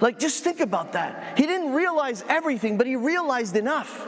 Like, 0.00 0.20
just 0.20 0.44
think 0.44 0.60
about 0.60 0.92
that. 0.92 1.36
He 1.36 1.46
didn't 1.46 1.72
realize 1.72 2.24
everything, 2.28 2.78
but 2.78 2.86
he 2.86 2.94
realized 2.94 3.56
enough. 3.56 4.06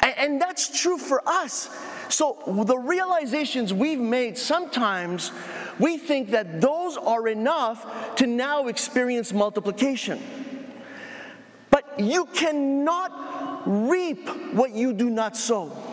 And, 0.00 0.14
and 0.16 0.40
that's 0.40 0.80
true 0.80 0.96
for 0.96 1.22
us. 1.28 1.68
So, 2.08 2.38
the 2.66 2.78
realizations 2.78 3.74
we've 3.74 4.00
made, 4.00 4.38
sometimes 4.38 5.32
we 5.78 5.98
think 5.98 6.30
that 6.30 6.62
those 6.62 6.96
are 6.96 7.28
enough 7.28 8.16
to 8.16 8.26
now 8.26 8.68
experience 8.68 9.34
multiplication. 9.34 10.18
But 11.68 12.00
you 12.00 12.24
cannot 12.24 13.64
reap 13.66 14.26
what 14.54 14.70
you 14.70 14.94
do 14.94 15.10
not 15.10 15.36
sow. 15.36 15.91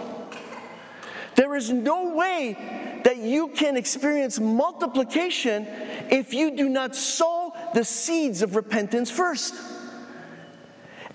There 1.40 1.56
is 1.56 1.72
no 1.72 2.16
way 2.16 3.02
that 3.06 3.16
you 3.16 3.48
can 3.48 3.78
experience 3.78 4.42
multiplication 4.42 5.66
if 6.12 6.34
you 6.34 6.52
do 6.54 6.68
not 6.68 6.98
sow 6.98 7.54
the 7.74 7.86
seeds 7.86 8.42
of 8.42 8.58
repentance 8.58 9.10
first. 9.10 9.56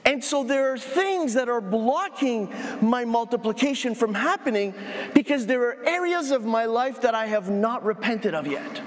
And 0.06 0.24
so 0.24 0.42
there 0.42 0.72
are 0.72 0.78
things 0.78 1.34
that 1.34 1.50
are 1.50 1.60
blocking 1.60 2.50
my 2.80 3.04
multiplication 3.04 3.94
from 3.94 4.14
happening 4.14 4.72
because 5.12 5.44
there 5.44 5.60
are 5.60 5.84
areas 5.84 6.30
of 6.30 6.42
my 6.42 6.64
life 6.64 7.02
that 7.02 7.14
I 7.14 7.26
have 7.26 7.50
not 7.50 7.84
repented 7.84 8.34
of 8.34 8.46
yet. 8.46 8.80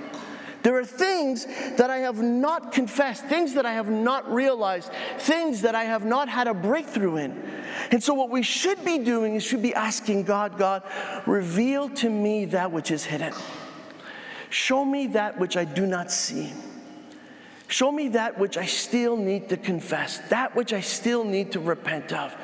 There 0.67 0.75
are 0.75 0.83
things 0.83 1.45
that 1.77 1.89
I 1.89 1.99
have 1.99 2.21
not 2.21 2.73
confessed, 2.73 3.23
things 3.27 3.53
that 3.53 3.65
I 3.65 3.71
have 3.71 3.89
not 3.89 4.29
realized, 4.29 4.91
things 5.17 5.61
that 5.61 5.75
I 5.75 5.85
have 5.85 6.03
not 6.03 6.27
had 6.27 6.49
a 6.49 6.53
breakthrough 6.53 7.15
in. 7.15 7.41
And 7.89 8.03
so, 8.03 8.13
what 8.13 8.29
we 8.29 8.43
should 8.43 8.83
be 8.83 8.97
doing 8.97 9.35
is 9.35 9.43
should 9.43 9.61
be 9.61 9.73
asking 9.73 10.23
God, 10.23 10.57
God, 10.57 10.83
reveal 11.25 11.87
to 11.91 12.09
me 12.09 12.43
that 12.47 12.69
which 12.69 12.91
is 12.91 13.05
hidden. 13.05 13.33
Show 14.49 14.83
me 14.83 15.07
that 15.07 15.39
which 15.39 15.55
I 15.55 15.63
do 15.63 15.85
not 15.85 16.11
see. 16.11 16.51
Show 17.69 17.89
me 17.89 18.09
that 18.09 18.37
which 18.37 18.57
I 18.57 18.65
still 18.65 19.15
need 19.15 19.47
to 19.47 19.55
confess, 19.55 20.17
that 20.27 20.53
which 20.53 20.73
I 20.73 20.81
still 20.81 21.23
need 21.23 21.53
to 21.53 21.61
repent 21.61 22.11
of. 22.11 22.35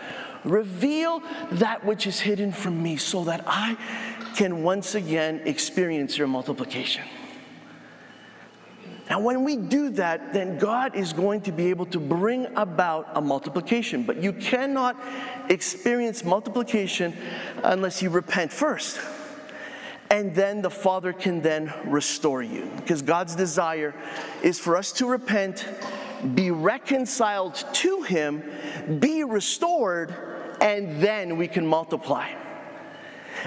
Reveal 0.45 1.21
that 1.51 1.83
which 1.83 2.07
is 2.07 2.21
hidden 2.21 2.53
from 2.53 2.81
me 2.81 2.95
so 2.95 3.25
that 3.25 3.43
I 3.45 3.75
can 4.38 4.63
once 4.63 4.95
again 4.95 5.41
experience 5.43 6.17
your 6.17 6.27
multiplication. 6.27 7.03
And 9.09 9.25
when 9.25 9.43
we 9.43 9.57
do 9.57 9.89
that, 9.91 10.33
then 10.33 10.57
God 10.57 10.95
is 10.95 11.11
going 11.11 11.41
to 11.41 11.51
be 11.51 11.69
able 11.69 11.85
to 11.87 11.99
bring 11.99 12.47
about 12.55 13.09
a 13.15 13.21
multiplication. 13.21 14.03
But 14.03 14.23
you 14.23 14.31
cannot 14.31 14.95
experience 15.49 16.23
multiplication 16.23 17.13
unless 17.63 18.01
you 18.01 18.09
repent 18.09 18.51
first. 18.53 18.99
And 20.09 20.33
then 20.33 20.61
the 20.61 20.69
Father 20.69 21.11
can 21.11 21.41
then 21.41 21.73
restore 21.85 22.41
you. 22.43 22.71
Because 22.77 23.01
God's 23.01 23.35
desire 23.35 23.93
is 24.41 24.59
for 24.59 24.77
us 24.77 24.91
to 24.93 25.07
repent, 25.07 25.67
be 26.35 26.51
reconciled 26.51 27.55
to 27.73 28.03
Him, 28.03 28.43
be 28.99 29.23
restored, 29.23 30.15
and 30.61 31.01
then 31.01 31.35
we 31.35 31.47
can 31.47 31.67
multiply. 31.67 32.31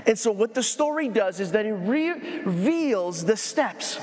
And 0.04 0.18
so, 0.18 0.30
what 0.32 0.52
the 0.52 0.62
story 0.62 1.08
does 1.08 1.40
is 1.40 1.52
that 1.52 1.64
it 1.64 1.72
reveals 1.72 3.24
the 3.24 3.36
steps 3.36 3.98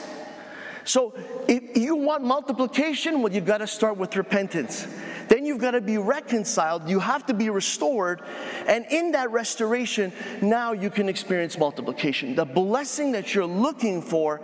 so 0.85 1.13
if 1.47 1.77
you 1.77 1.95
want 1.95 2.23
multiplication, 2.23 3.21
well, 3.21 3.31
you've 3.31 3.45
got 3.45 3.59
to 3.59 3.67
start 3.67 3.97
with 3.97 4.15
repentance. 4.15 4.87
Then 5.29 5.45
you've 5.45 5.59
got 5.59 5.71
to 5.71 5.81
be 5.81 5.97
reconciled. 5.97 6.89
You 6.89 6.99
have 6.99 7.25
to 7.27 7.33
be 7.33 7.49
restored. 7.49 8.21
And 8.67 8.85
in 8.91 9.11
that 9.13 9.31
restoration, 9.31 10.11
now 10.41 10.73
you 10.73 10.89
can 10.89 11.07
experience 11.07 11.57
multiplication. 11.57 12.35
The 12.35 12.45
blessing 12.45 13.13
that 13.13 13.33
you're 13.33 13.45
looking 13.45 14.01
for 14.01 14.41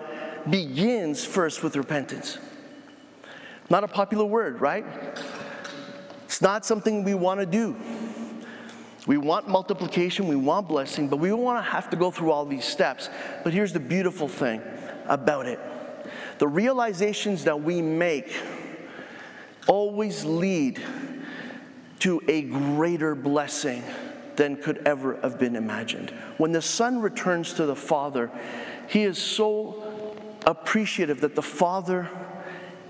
begins 0.50 1.26
first 1.26 1.64
with 1.64 1.76
repentance. 1.76 2.38
Not 3.70 3.84
a 3.84 3.88
popular 3.88 4.26
word, 4.26 4.62
right? 4.62 4.86
It's 6.26 6.42
not 6.42 6.66
something 6.66 7.04
we 7.04 7.14
want 7.14 7.40
to 7.40 7.46
do. 7.46 7.76
We 9.06 9.18
want 9.18 9.48
multiplication, 9.48 10.28
we 10.28 10.36
want 10.36 10.68
blessing, 10.68 11.08
but 11.08 11.18
we 11.18 11.30
don't 11.30 11.42
want 11.42 11.64
to 11.64 11.72
have 11.72 11.90
to 11.90 11.96
go 11.96 12.12
through 12.12 12.32
all 12.32 12.46
these 12.46 12.66
steps. 12.66 13.10
But 13.44 13.54
here's 13.54 13.74
the 13.74 13.80
beautiful 13.80 14.28
thing 14.28 14.62
about 15.08 15.48
it 15.48 15.60
the 16.40 16.48
realizations 16.48 17.44
that 17.44 17.62
we 17.62 17.82
make 17.82 18.36
always 19.68 20.26
lead 20.26 20.82
to 22.00 22.22
a 22.28 22.42
greater 22.44 23.14
blessing 23.14 23.84
than 24.38 24.56
could 24.56 24.82
ever 24.86 25.20
have 25.22 25.38
been 25.38 25.58
imagined. 25.58 26.12
When 26.38 26.54
the 26.54 26.62
son 26.62 27.02
returns 27.02 27.54
to 27.54 27.66
the 27.66 27.76
father, 27.76 28.32
he 28.88 29.04
is 29.04 29.18
so 29.18 30.16
appreciative 30.48 31.22
that 31.22 31.36
the 31.36 31.42
father 31.42 32.10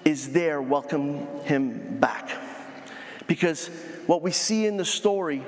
is 0.06 0.32
there, 0.32 0.62
welcome 0.62 1.26
him 1.44 2.00
back. 2.00 2.30
Because 3.26 3.68
what 4.06 4.22
we 4.22 4.32
see 4.32 4.68
in 4.68 4.78
the 4.78 4.86
story 4.86 5.44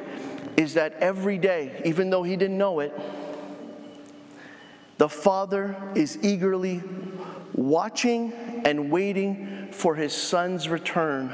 is 0.58 0.74
that 0.74 0.94
every 0.94 1.38
day, 1.38 1.82
even 1.86 2.10
though 2.10 2.24
he 2.24 2.36
didn't 2.36 2.58
know 2.58 2.80
it, 2.80 2.94
the 4.98 5.10
father 5.10 5.76
is 5.96 6.18
eagerly 6.22 6.84
watching 7.54 8.34
and 8.66 8.92
waiting 8.92 9.70
for 9.72 9.96
his 9.96 10.14
son's 10.14 10.70
return 10.70 11.34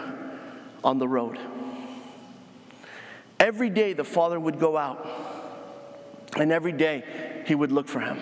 on 0.83 0.99
the 0.99 1.07
road. 1.07 1.37
Every 3.39 3.69
day 3.69 3.93
the 3.93 4.03
father 4.03 4.39
would 4.39 4.59
go 4.59 4.77
out, 4.77 5.07
and 6.37 6.51
every 6.51 6.71
day 6.71 7.43
he 7.45 7.55
would 7.55 7.71
look 7.71 7.87
for 7.87 7.99
him. 7.99 8.19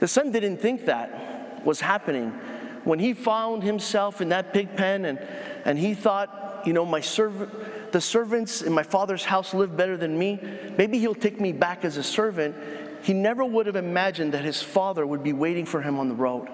The 0.00 0.08
son 0.08 0.32
didn't 0.32 0.58
think 0.58 0.86
that 0.86 1.64
was 1.64 1.80
happening 1.80 2.30
when 2.84 2.98
he 2.98 3.12
found 3.12 3.62
himself 3.62 4.20
in 4.20 4.30
that 4.30 4.52
pig 4.52 4.74
pen 4.76 5.04
and, 5.04 5.18
and 5.64 5.78
he 5.78 5.94
thought, 5.94 6.62
you 6.64 6.72
know, 6.72 6.84
my 6.84 7.00
servant, 7.00 7.92
the 7.92 8.00
servants 8.00 8.62
in 8.62 8.72
my 8.72 8.82
father's 8.82 9.24
house 9.24 9.52
live 9.52 9.76
better 9.76 9.96
than 9.96 10.18
me. 10.18 10.40
Maybe 10.78 10.98
he'll 10.98 11.14
take 11.14 11.40
me 11.40 11.52
back 11.52 11.84
as 11.84 11.96
a 11.96 12.02
servant. 12.02 12.56
He 13.02 13.12
never 13.12 13.44
would 13.44 13.66
have 13.66 13.76
imagined 13.76 14.32
that 14.32 14.44
his 14.44 14.62
father 14.62 15.06
would 15.06 15.22
be 15.22 15.32
waiting 15.32 15.66
for 15.66 15.82
him 15.82 15.98
on 15.98 16.08
the 16.08 16.14
road. 16.14 16.48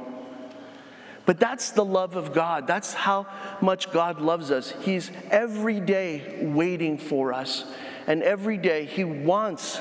But 1.26 1.40
that's 1.40 1.72
the 1.72 1.84
love 1.84 2.16
of 2.16 2.32
God. 2.32 2.66
That's 2.66 2.94
how 2.94 3.26
much 3.60 3.90
God 3.92 4.20
loves 4.20 4.50
us. 4.50 4.72
He's 4.80 5.10
every 5.30 5.80
day 5.80 6.38
waiting 6.40 6.96
for 6.96 7.32
us. 7.32 7.64
And 8.06 8.22
every 8.22 8.56
day 8.56 8.86
He 8.86 9.04
wants 9.04 9.80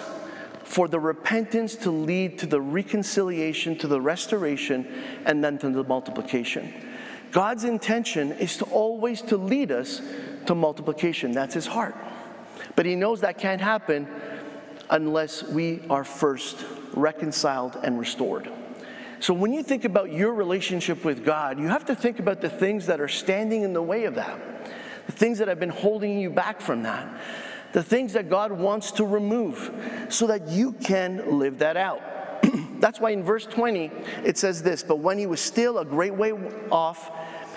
for 0.64 0.88
the 0.88 1.00
repentance 1.00 1.76
to 1.76 1.92
lead 1.92 2.40
to 2.40 2.48
the 2.48 2.60
reconciliation, 2.60 3.78
to 3.78 3.88
the 3.88 4.02
restoration, 4.02 4.88
and 5.26 5.44
then 5.44 5.60
to 5.60 5.70
the 5.70 5.84
multiplication. 5.84 6.74
God's 7.32 7.64
intention 7.66 8.32
is 8.34 8.58
to 8.58 8.66
always 8.66 9.22
to 9.24 9.38
lead 9.38 9.72
us 9.72 10.02
to 10.48 10.56
multiplication. 10.56 11.32
That's 11.34 11.54
his 11.54 11.68
heart. 11.68 11.96
But 12.76 12.86
he 12.86 12.96
knows 12.96 13.22
that 13.22 13.38
can't 13.38 13.62
happen 13.62 14.08
unless 14.90 15.44
we 15.44 15.82
are 15.90 16.04
first 16.04 16.66
reconciled 16.94 17.78
and 17.84 18.00
restored. 18.00 18.50
So 19.26 19.34
when 19.34 19.54
you 19.54 19.64
think 19.64 19.86
about 19.86 20.12
your 20.12 20.36
relationship 20.36 21.04
with 21.04 21.26
God, 21.26 21.60
you 21.60 21.66
have 21.66 21.86
to 21.86 21.96
think 21.96 22.20
about 22.20 22.42
the 22.42 22.50
things 22.50 22.86
that 22.86 23.02
are 23.02 23.08
standing 23.08 23.64
in 23.64 23.74
the 23.74 23.82
way 23.82 24.04
of 24.04 24.14
that, 24.14 24.40
the 25.08 25.14
things 25.14 25.40
that 25.40 25.48
have 25.48 25.60
been 25.60 25.72
holding 25.72 26.20
you 26.20 26.30
back 26.30 26.62
from 26.62 26.84
that, 26.84 27.08
the 27.74 27.82
things 27.82 28.14
that 28.14 28.30
God 28.30 28.52
wants 28.52 28.92
to 28.92 29.04
remove 29.04 29.72
so 30.10 30.28
that 30.28 30.48
you 30.50 30.74
can 30.74 31.40
live 31.40 31.58
that 31.58 31.76
out. 31.76 32.04
That's 32.80 33.00
why 33.00 33.10
in 33.10 33.24
verse 33.24 33.48
20 33.48 33.90
it 34.24 34.38
says 34.38 34.62
this 34.62 34.84
But 34.84 35.00
when 35.00 35.18
he 35.18 35.26
was 35.26 35.42
still 35.42 35.80
a 35.80 35.86
great 35.86 36.14
way 36.14 36.32
off, 36.70 37.10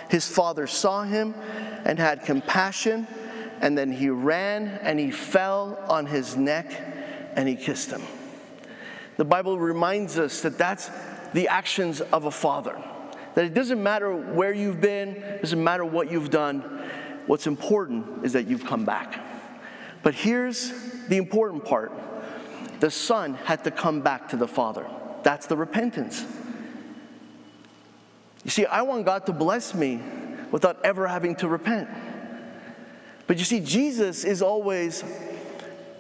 his 0.09 0.27
father 0.27 0.67
saw 0.67 1.03
him 1.03 1.35
and 1.85 1.99
had 1.99 2.25
compassion, 2.25 3.07
and 3.61 3.77
then 3.77 3.93
he 3.93 4.09
ran 4.09 4.69
and 4.81 4.99
he 4.99 5.11
fell 5.11 5.79
on 5.87 6.07
his 6.07 6.35
neck 6.35 6.73
and 7.37 7.47
he 7.47 7.57
kissed 7.57 7.91
him. 7.91 8.05
The 9.19 9.27
Bible 9.27 9.59
reminds 9.59 10.19
us 10.19 10.41
that 10.41 10.57
that's 10.57 10.91
the 11.33 11.49
actions 11.49 12.01
of 12.01 12.25
a 12.25 12.31
father. 12.31 12.77
That 13.35 13.45
it 13.45 13.55
doesn't 13.55 13.83
matter 13.83 14.15
where 14.15 14.53
you've 14.53 14.81
been, 14.81 15.23
doesn't 15.41 15.63
matter 15.63 15.85
what 15.85 16.11
you've 16.11 16.31
done. 16.31 16.61
What's 17.27 17.47
important 17.47 18.25
is 18.25 18.33
that 18.33 18.47
you've 18.47 18.65
come 18.65 18.85
back. 18.85 19.21
But 20.03 20.15
here's 20.15 20.73
the 21.09 21.17
important 21.17 21.65
part 21.65 21.93
the 22.81 22.91
son 22.91 23.35
had 23.35 23.65
to 23.65 23.71
come 23.71 24.01
back 24.01 24.29
to 24.31 24.37
the 24.37 24.49
father. 24.49 24.89
That's 25.23 25.47
the 25.47 25.57
repentance. 25.57 26.25
You 28.45 28.51
see, 28.51 28.67
I 28.67 28.83
want 28.83 29.05
God 29.05 29.27
to 29.27 29.33
bless 29.33 29.75
me 29.75 30.01
without 30.51 30.85
ever 30.85 31.07
having 31.07 31.35
to 31.37 31.49
repent. 31.49 31.89
But 33.27 33.37
you 33.39 33.45
see, 33.45 33.61
Jesus 33.61 34.25
is 34.25 34.41
always 34.41 35.05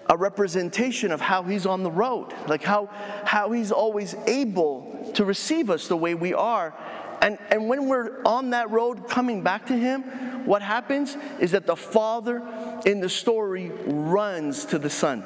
a 0.08 0.16
representation 0.16 1.12
of 1.12 1.20
how 1.20 1.42
he's 1.42 1.66
on 1.66 1.82
the 1.82 1.90
road, 1.90 2.32
like 2.46 2.62
how, 2.62 2.88
how 3.24 3.52
he's 3.52 3.70
always 3.70 4.14
able 4.26 5.10
to 5.14 5.24
receive 5.24 5.68
us 5.68 5.88
the 5.88 5.96
way 5.96 6.14
we 6.14 6.32
are. 6.32 6.74
And, 7.20 7.38
and 7.50 7.68
when 7.68 7.88
we're 7.88 8.22
on 8.24 8.50
that 8.50 8.70
road 8.70 9.08
coming 9.08 9.42
back 9.42 9.66
to 9.66 9.76
him, 9.76 10.02
what 10.46 10.62
happens 10.62 11.16
is 11.40 11.50
that 11.50 11.66
the 11.66 11.76
father 11.76 12.42
in 12.86 13.00
the 13.00 13.08
story 13.08 13.70
runs 13.84 14.64
to 14.66 14.78
the 14.78 14.88
son. 14.88 15.24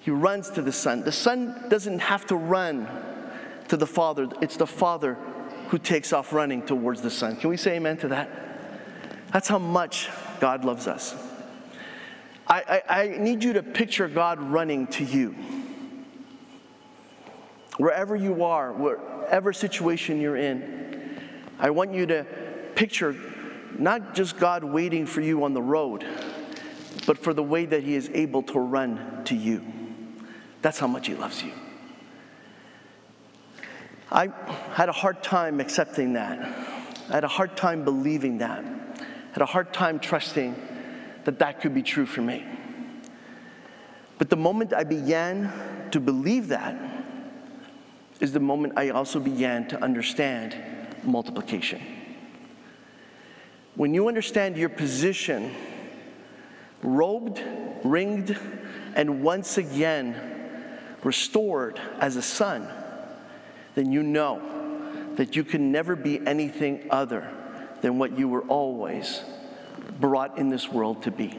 He 0.00 0.10
runs 0.10 0.50
to 0.50 0.62
the 0.62 0.72
son. 0.72 1.02
The 1.02 1.12
son 1.12 1.68
doesn't 1.68 2.00
have 2.00 2.26
to 2.26 2.36
run 2.36 2.88
to 3.68 3.76
the 3.76 3.86
father, 3.86 4.28
it's 4.40 4.56
the 4.56 4.66
father 4.66 5.16
who 5.68 5.78
takes 5.78 6.12
off 6.12 6.32
running 6.32 6.66
towards 6.66 7.02
the 7.02 7.10
son. 7.10 7.36
Can 7.36 7.48
we 7.48 7.56
say 7.56 7.76
amen 7.76 7.96
to 7.98 8.08
that? 8.08 8.28
That's 9.32 9.46
how 9.46 9.60
much 9.60 10.08
God 10.40 10.64
loves 10.64 10.88
us. 10.88 11.14
I, 12.50 12.82
I, 12.88 13.02
I 13.02 13.08
need 13.18 13.44
you 13.44 13.52
to 13.52 13.62
picture 13.62 14.08
God 14.08 14.40
running 14.40 14.88
to 14.88 15.04
you. 15.04 15.36
Wherever 17.76 18.16
you 18.16 18.42
are, 18.42 18.72
whatever 18.72 19.52
situation 19.52 20.20
you're 20.20 20.36
in, 20.36 21.20
I 21.60 21.70
want 21.70 21.94
you 21.94 22.06
to 22.06 22.26
picture 22.74 23.14
not 23.78 24.16
just 24.16 24.36
God 24.36 24.64
waiting 24.64 25.06
for 25.06 25.20
you 25.20 25.44
on 25.44 25.54
the 25.54 25.62
road, 25.62 26.04
but 27.06 27.16
for 27.16 27.32
the 27.32 27.42
way 27.42 27.66
that 27.66 27.84
He 27.84 27.94
is 27.94 28.10
able 28.12 28.42
to 28.42 28.58
run 28.58 29.22
to 29.26 29.36
you. 29.36 29.64
That's 30.60 30.78
how 30.78 30.88
much 30.88 31.06
He 31.06 31.14
loves 31.14 31.44
you. 31.44 31.52
I 34.10 34.28
had 34.72 34.88
a 34.88 34.92
hard 34.92 35.22
time 35.22 35.60
accepting 35.60 36.14
that. 36.14 36.40
I 37.08 37.12
had 37.12 37.22
a 37.22 37.28
hard 37.28 37.56
time 37.56 37.84
believing 37.84 38.38
that. 38.38 38.64
I 38.64 39.32
had 39.32 39.42
a 39.42 39.46
hard 39.46 39.72
time 39.72 40.00
trusting 40.00 40.56
that 41.24 41.38
that 41.38 41.60
could 41.60 41.74
be 41.74 41.82
true 41.82 42.06
for 42.06 42.22
me. 42.22 42.44
But 44.18 44.30
the 44.30 44.36
moment 44.36 44.72
I 44.72 44.84
began 44.84 45.52
to 45.92 46.00
believe 46.00 46.48
that 46.48 46.76
is 48.20 48.32
the 48.32 48.40
moment 48.40 48.74
I 48.76 48.90
also 48.90 49.18
began 49.18 49.66
to 49.68 49.82
understand 49.82 50.56
multiplication. 51.02 51.80
When 53.76 53.94
you 53.94 54.08
understand 54.08 54.56
your 54.56 54.68
position, 54.68 55.54
robed, 56.82 57.42
ringed, 57.82 58.36
and 58.94 59.22
once 59.22 59.56
again 59.56 60.14
restored 61.02 61.80
as 61.98 62.16
a 62.16 62.22
son, 62.22 62.68
then 63.74 63.90
you 63.90 64.02
know 64.02 64.42
that 65.16 65.34
you 65.34 65.44
can 65.44 65.72
never 65.72 65.96
be 65.96 66.20
anything 66.26 66.86
other 66.90 67.30
than 67.80 67.98
what 67.98 68.18
you 68.18 68.28
were 68.28 68.42
always 68.42 69.22
brought 70.00 70.38
in 70.38 70.48
this 70.48 70.68
world 70.68 71.02
to 71.04 71.10
be, 71.10 71.38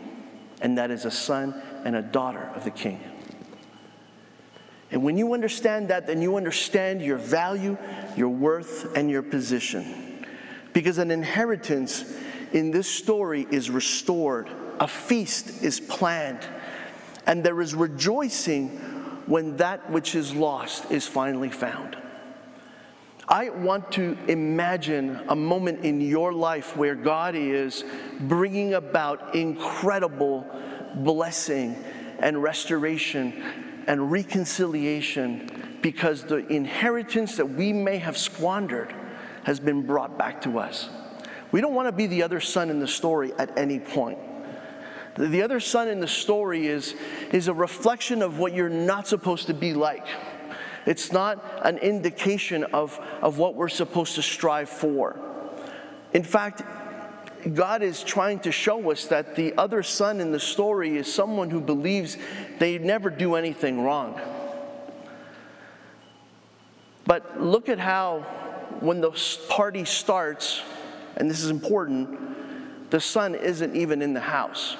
and 0.62 0.78
that 0.78 0.91
is 0.91 1.06
a 1.06 1.12
son 1.12 1.62
and 1.84 1.95
a 1.95 2.02
daughter 2.02 2.52
of 2.56 2.63
the 2.63 2.71
King. 2.71 3.00
And 4.91 5.04
when 5.04 5.17
you 5.17 5.34
understand 5.34 5.89
that, 5.89 6.06
then 6.06 6.21
you 6.21 6.36
understand 6.36 7.02
your 7.02 7.17
value, 7.17 7.78
your 8.17 8.30
worth, 8.30 8.95
and 8.95 9.10
your 9.10 9.21
position. 9.21 10.26
Because 10.74 10.97
an 10.97 11.12
inheritance 11.12 12.04
in 12.52 12.71
this 12.71 12.88
story 12.88 13.47
is 13.50 13.69
restored, 13.69 14.50
a 14.80 14.88
feast 14.88 15.63
is 15.63 15.80
planned, 15.80 16.45
and 17.26 17.43
there 17.43 17.62
is 17.62 17.74
rejoicing 17.74 18.69
when 19.28 19.56
that 19.58 19.89
which 19.89 20.15
is 20.15 20.34
lost 20.34 20.91
is 20.91 21.08
finally 21.08 21.50
found. 21.50 21.95
I 23.27 23.49
want 23.49 23.91
to 23.93 24.17
imagine 24.27 25.19
a 25.29 25.36
moment 25.36 25.86
in 25.86 26.01
your 26.01 26.34
life 26.34 26.75
where 26.75 26.95
God 26.95 27.36
is 27.36 27.84
bringing 28.19 28.73
about 28.73 29.36
incredible 29.36 30.45
blessing 30.95 31.75
and 32.19 32.41
restoration 32.41 33.84
and 33.88 34.12
reconciliation 34.12 35.79
because 35.81 36.23
the 36.23 36.45
inheritance 36.47 37.38
that 37.38 37.49
we 37.49 37.73
may 37.73 37.97
have 37.97 38.17
squandered 38.17 38.93
has 39.43 39.60
been 39.60 39.86
brought 39.86 40.17
back 40.17 40.41
to 40.41 40.60
us. 40.60 40.89
We 41.51 41.62
don't 41.62 41.73
want 41.73 41.88
to 41.88 41.91
be 41.91 42.07
the 42.07 42.23
other 42.23 42.39
son 42.39 42.69
in 42.69 42.79
the 42.79 42.88
story 42.88 43.34
at 43.38 43.57
any 43.57 43.79
point. 43.79 44.19
The 45.17 45.41
other 45.41 45.60
son 45.60 45.89
in 45.89 45.99
the 45.99 46.07
story 46.07 46.67
is, 46.67 46.95
is 47.31 47.47
a 47.47 47.53
reflection 47.53 48.21
of 48.21 48.39
what 48.39 48.53
you're 48.53 48.69
not 48.69 49.07
supposed 49.07 49.47
to 49.47 49.53
be 49.53 49.73
like. 49.73 50.07
It's 50.86 51.12
not 51.12 51.44
an 51.63 51.78
indication 51.78 52.63
of, 52.65 53.00
of 53.22 53.38
what 53.38 53.56
we're 53.56 53.70
supposed 53.70 54.15
to 54.15 54.22
strive 54.22 54.70
for. 54.70 55.20
In 56.13 56.24
fact, 56.24 56.63
God 57.54 57.82
is 57.82 58.04
trying 58.04 58.39
to 58.41 58.52
show 58.52 58.91
us 58.91 59.06
that 59.08 59.36
the 59.36 59.54
other 59.58 59.84
son 59.84 60.20
in 60.22 60.32
the 60.32 60.39
story 60.39 60.98
is 60.98 61.12
someone 61.12 61.50
who 61.50 61.62
believes 61.62 62.17
they 62.60 62.78
never 62.78 63.10
do 63.10 63.36
anything 63.36 63.82
wrong. 63.82 64.20
But 67.06 67.41
look 67.41 67.67
at 67.67 67.80
how, 67.80 68.20
when 68.80 69.02
the 69.02 69.12
party 69.50 69.86
starts, 69.86 70.62
and 71.17 71.30
this 71.30 71.44
is 71.44 71.50
important, 71.50 72.89
the 72.91 73.00
son 73.00 73.34
isn't 73.36 73.76
even 73.76 74.02
in 74.02 74.13
the 74.13 74.20
house. 74.20 74.76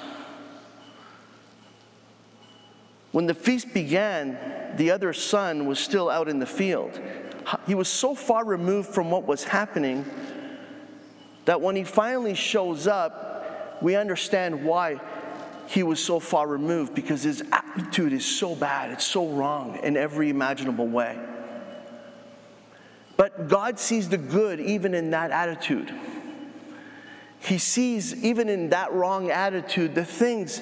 When 3.10 3.26
the 3.26 3.34
feast 3.34 3.74
began, 3.74 4.38
the 4.76 4.90
other 4.90 5.12
son 5.12 5.66
was 5.66 5.78
still 5.78 6.08
out 6.08 6.28
in 6.28 6.38
the 6.38 6.46
field. 6.46 6.98
He 7.66 7.74
was 7.74 7.88
so 7.88 8.14
far 8.14 8.44
removed 8.44 8.88
from 8.88 9.10
what 9.10 9.26
was 9.26 9.44
happening 9.44 10.04
that 11.44 11.60
when 11.60 11.76
he 11.76 11.84
finally 11.84 12.34
shows 12.34 12.86
up, 12.86 13.78
we 13.82 13.96
understand 13.96 14.64
why 14.64 15.00
he 15.66 15.82
was 15.82 16.02
so 16.02 16.20
far 16.20 16.46
removed 16.46 16.94
because 16.94 17.22
his 17.22 17.42
attitude 17.52 18.12
is 18.12 18.24
so 18.24 18.54
bad, 18.54 18.90
it's 18.90 19.06
so 19.06 19.28
wrong 19.28 19.78
in 19.82 19.96
every 19.96 20.28
imaginable 20.28 20.86
way. 20.86 21.18
But 23.16 23.48
God 23.48 23.78
sees 23.78 24.08
the 24.08 24.18
good 24.18 24.60
even 24.60 24.94
in 24.94 25.10
that 25.10 25.30
attitude. 25.30 25.92
He 27.40 27.58
sees 27.58 28.14
even 28.22 28.48
in 28.48 28.70
that 28.70 28.92
wrong 28.92 29.30
attitude 29.30 29.94
the 29.94 30.04
things 30.04 30.60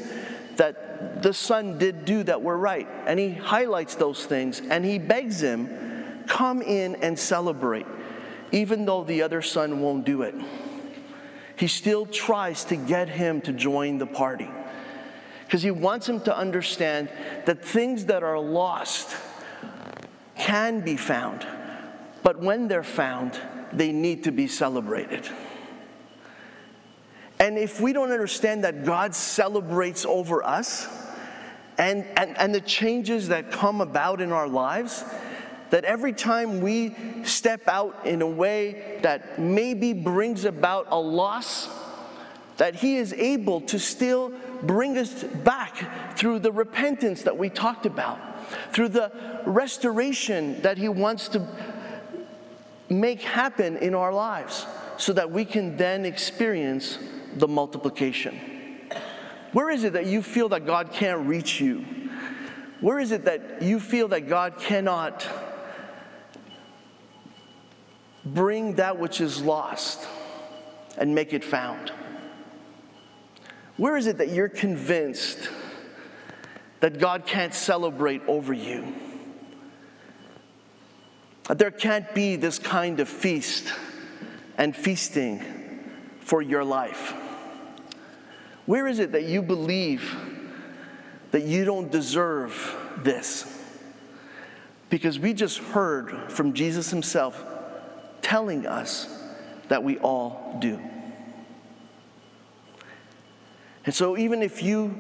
that 0.61 1.23
the 1.23 1.33
son 1.33 1.79
did 1.79 2.05
do 2.05 2.23
that 2.23 2.43
were 2.43 2.59
right. 2.59 2.87
And 3.07 3.19
he 3.19 3.33
highlights 3.33 3.95
those 3.95 4.27
things 4.27 4.61
and 4.61 4.85
he 4.85 4.99
begs 4.99 5.41
him, 5.41 6.23
come 6.27 6.61
in 6.61 6.97
and 6.97 7.19
celebrate, 7.19 7.87
even 8.53 8.85
though 8.85 9.03
the 9.03 9.23
other 9.23 9.41
son 9.41 9.81
won't 9.81 10.05
do 10.05 10.21
it. 10.21 10.35
He 11.57 11.67
still 11.67 12.05
tries 12.05 12.65
to 12.65 12.77
get 12.77 13.09
him 13.09 13.41
to 13.43 13.55
join 13.55 13.97
the 13.97 14.07
party 14.07 14.51
because 15.47 15.63
he 15.63 15.71
wants 15.71 16.07
him 16.07 16.21
to 16.21 16.37
understand 16.37 17.09
that 17.47 17.65
things 17.65 18.05
that 18.05 18.23
are 18.23 18.39
lost 18.39 19.17
can 20.37 20.81
be 20.81 20.99
found, 20.99 21.47
but 22.23 22.39
when 22.39 22.69
they're 22.69 22.83
found, 22.83 23.41
they 23.73 23.93
need 23.93 24.25
to 24.25 24.31
be 24.31 24.47
celebrated. 24.47 25.27
And 27.41 27.57
if 27.57 27.81
we 27.81 27.95
don't 27.95 28.13
understand 28.13 28.65
that 28.65 28.85
God 28.85 29.15
celebrates 29.15 30.05
over 30.05 30.45
us 30.45 30.87
and, 31.79 32.05
and, 32.19 32.37
and 32.37 32.55
the 32.55 32.61
changes 32.61 33.29
that 33.29 33.51
come 33.51 33.81
about 33.81 34.21
in 34.21 34.31
our 34.31 34.47
lives, 34.47 35.03
that 35.71 35.85
every 35.85 36.13
time 36.13 36.61
we 36.61 36.95
step 37.25 37.67
out 37.67 38.05
in 38.05 38.21
a 38.21 38.27
way 38.27 38.99
that 39.03 39.39
maybe 39.39 39.95
brings 39.95 40.45
about 40.45 40.89
a 40.91 41.01
loss, 41.01 41.71
that 42.59 42.75
He 42.75 42.97
is 42.97 43.15
able 43.15 43.63
to 43.63 43.79
still 43.79 44.33
bring 44.63 44.99
us 44.99 45.25
back 45.25 46.19
through 46.19 46.41
the 46.41 46.53
repentance 46.53 47.23
that 47.23 47.39
we 47.39 47.49
talked 47.49 47.87
about, 47.87 48.19
through 48.75 48.89
the 48.89 49.11
restoration 49.47 50.61
that 50.61 50.77
He 50.77 50.91
wants 50.91 51.29
to 51.29 51.49
make 52.91 53.23
happen 53.23 53.79
in 53.79 53.95
our 53.95 54.13
lives, 54.13 54.67
so 54.99 55.15
that 55.15 55.31
we 55.31 55.47
can 55.47 55.79
then 55.79 56.05
experience 56.05 56.99
the 57.37 57.49
multiplication? 57.49 58.39
Where 59.53 59.71
is 59.71 59.85
it 59.85 59.95
that 59.95 60.07
you 60.07 60.23
feel 60.23 60.49
that 60.51 60.67
God 60.67 60.93
can't 60.93 61.27
reach 61.27 61.61
you? 61.61 61.85
Where 62.81 62.99
is 62.99 63.13
it 63.13 63.25
that 63.25 63.63
you 63.63 63.81
feel 63.81 64.09
that 64.09 64.29
God 64.29 64.59
cannot 64.59 65.27
bring 68.25 68.77
that 68.77 68.99
which 68.99 69.21
is 69.21 69.43
lost 69.43 70.07
and 70.97 71.15
make 71.15 71.33
it 71.33 71.45
found? 71.45 71.93
Where 73.77 73.97
is 73.97 74.07
it 74.07 74.19
that 74.19 74.29
you're 74.29 74.49
convinced 74.49 75.49
that 76.81 76.99
God 76.99 77.27
can't 77.27 77.55
celebrate 77.55 78.23
over 78.27 78.53
you? 78.53 78.95
That 81.49 81.59
there 81.59 81.71
can't 81.71 82.15
be 82.15 82.37
this 82.37 82.59
kind 82.59 83.01
of 83.01 83.09
feast 83.09 83.73
and 84.57 84.77
feasting 84.77 85.60
for 86.31 86.41
your 86.41 86.63
life? 86.63 87.13
Where 88.65 88.87
is 88.87 89.01
it 89.01 89.11
that 89.11 89.25
you 89.25 89.43
believe 89.43 90.17
that 91.33 91.43
you 91.43 91.65
don't 91.65 91.91
deserve 91.91 92.55
this? 92.99 93.61
Because 94.91 95.19
we 95.19 95.35
just 95.35 95.59
heard 95.59 96.31
from 96.31 96.53
Jesus 96.53 96.89
himself 96.89 97.45
telling 98.23 98.65
us 98.65 99.09
that 99.67 99.83
we 99.83 99.99
all 99.99 100.57
do. 100.61 100.81
And 103.85 103.93
so, 103.93 104.17
even 104.17 104.41
if 104.41 104.63
you 104.63 104.97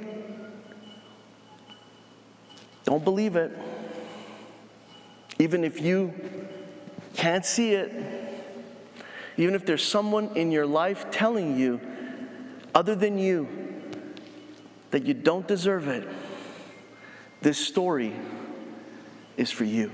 don't 2.82 3.04
believe 3.04 3.36
it, 3.36 3.56
even 5.38 5.62
if 5.62 5.80
you 5.80 6.12
can't 7.14 7.46
see 7.46 7.74
it, 7.74 8.19
even 9.40 9.54
if 9.54 9.64
there's 9.64 9.82
someone 9.82 10.36
in 10.36 10.52
your 10.52 10.66
life 10.66 11.10
telling 11.10 11.58
you, 11.58 11.80
other 12.74 12.94
than 12.94 13.16
you, 13.16 13.48
that 14.90 15.06
you 15.06 15.14
don't 15.14 15.48
deserve 15.48 15.88
it, 15.88 16.06
this 17.40 17.56
story 17.56 18.14
is 19.38 19.50
for 19.50 19.64
you. 19.64 19.90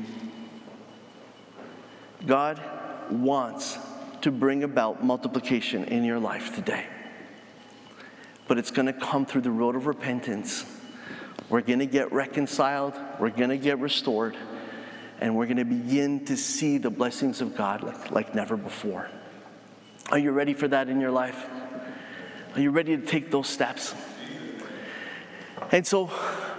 God 2.26 2.60
wants 3.08 3.78
to 4.22 4.32
bring 4.32 4.64
about 4.64 5.04
multiplication 5.04 5.84
in 5.84 6.02
your 6.02 6.18
life 6.18 6.54
today. 6.56 6.84
But 8.48 8.58
it's 8.58 8.72
going 8.72 8.86
to 8.86 8.92
come 8.92 9.26
through 9.26 9.42
the 9.42 9.52
road 9.52 9.76
of 9.76 9.86
repentance. 9.86 10.64
We're 11.48 11.60
going 11.60 11.78
to 11.78 11.86
get 11.86 12.12
reconciled, 12.12 12.94
we're 13.20 13.30
going 13.30 13.50
to 13.50 13.58
get 13.58 13.78
restored, 13.78 14.36
and 15.20 15.36
we're 15.36 15.46
going 15.46 15.58
to 15.58 15.64
begin 15.64 16.24
to 16.24 16.36
see 16.36 16.78
the 16.78 16.90
blessings 16.90 17.40
of 17.40 17.56
God 17.56 17.84
like, 17.84 18.10
like 18.10 18.34
never 18.34 18.56
before. 18.56 19.08
Are 20.10 20.18
you 20.18 20.30
ready 20.30 20.54
for 20.54 20.68
that 20.68 20.88
in 20.88 21.00
your 21.00 21.10
life? 21.10 21.46
Are 22.54 22.60
you 22.60 22.70
ready 22.70 22.96
to 22.96 23.04
take 23.04 23.30
those 23.30 23.48
steps? 23.48 23.94
And 25.72 25.84
so 25.84 26.10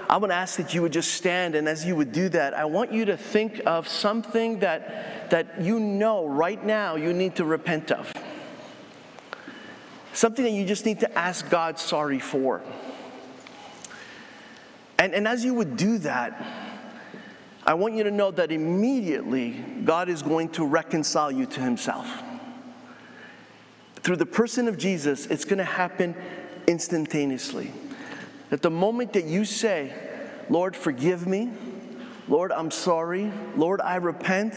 I 0.09 0.17
would 0.17 0.31
ask 0.31 0.57
that 0.57 0.73
you 0.73 0.81
would 0.81 0.91
just 0.91 1.13
stand, 1.13 1.55
and 1.55 1.67
as 1.67 1.85
you 1.85 1.95
would 1.95 2.11
do 2.11 2.27
that, 2.29 2.53
I 2.53 2.65
want 2.65 2.91
you 2.91 3.05
to 3.05 3.15
think 3.15 3.61
of 3.65 3.87
something 3.87 4.59
that, 4.59 5.29
that 5.29 5.61
you 5.61 5.79
know 5.79 6.27
right 6.27 6.61
now 6.63 6.95
you 6.97 7.13
need 7.13 7.37
to 7.37 7.45
repent 7.45 7.91
of. 7.91 8.11
Something 10.11 10.43
that 10.43 10.51
you 10.51 10.65
just 10.65 10.85
need 10.85 10.99
to 10.99 11.17
ask 11.17 11.49
God 11.49 11.79
sorry 11.79 12.19
for. 12.19 12.61
And, 14.99 15.13
and 15.13 15.25
as 15.25 15.45
you 15.45 15.53
would 15.53 15.77
do 15.77 15.99
that, 15.99 16.45
I 17.65 17.75
want 17.75 17.95
you 17.95 18.03
to 18.03 18.11
know 18.11 18.31
that 18.31 18.51
immediately 18.51 19.51
God 19.85 20.09
is 20.09 20.21
going 20.21 20.49
to 20.49 20.65
reconcile 20.65 21.31
you 21.31 21.45
to 21.45 21.61
Himself 21.61 22.07
through 24.07 24.15
the 24.15 24.25
person 24.25 24.69
of 24.69 24.77
Jesus, 24.77 25.25
it's 25.25 25.43
going 25.43 25.57
to 25.57 25.65
happen 25.65 26.15
instantaneously. 26.65 27.73
At 28.51 28.61
the 28.61 28.69
moment 28.69 29.11
that 29.11 29.25
you 29.25 29.43
say, 29.43 29.91
Lord, 30.49 30.77
forgive 30.77 31.27
me, 31.27 31.51
Lord, 32.29 32.53
I'm 32.53 32.71
sorry, 32.71 33.29
Lord, 33.57 33.81
I 33.81 33.97
repent, 33.97 34.53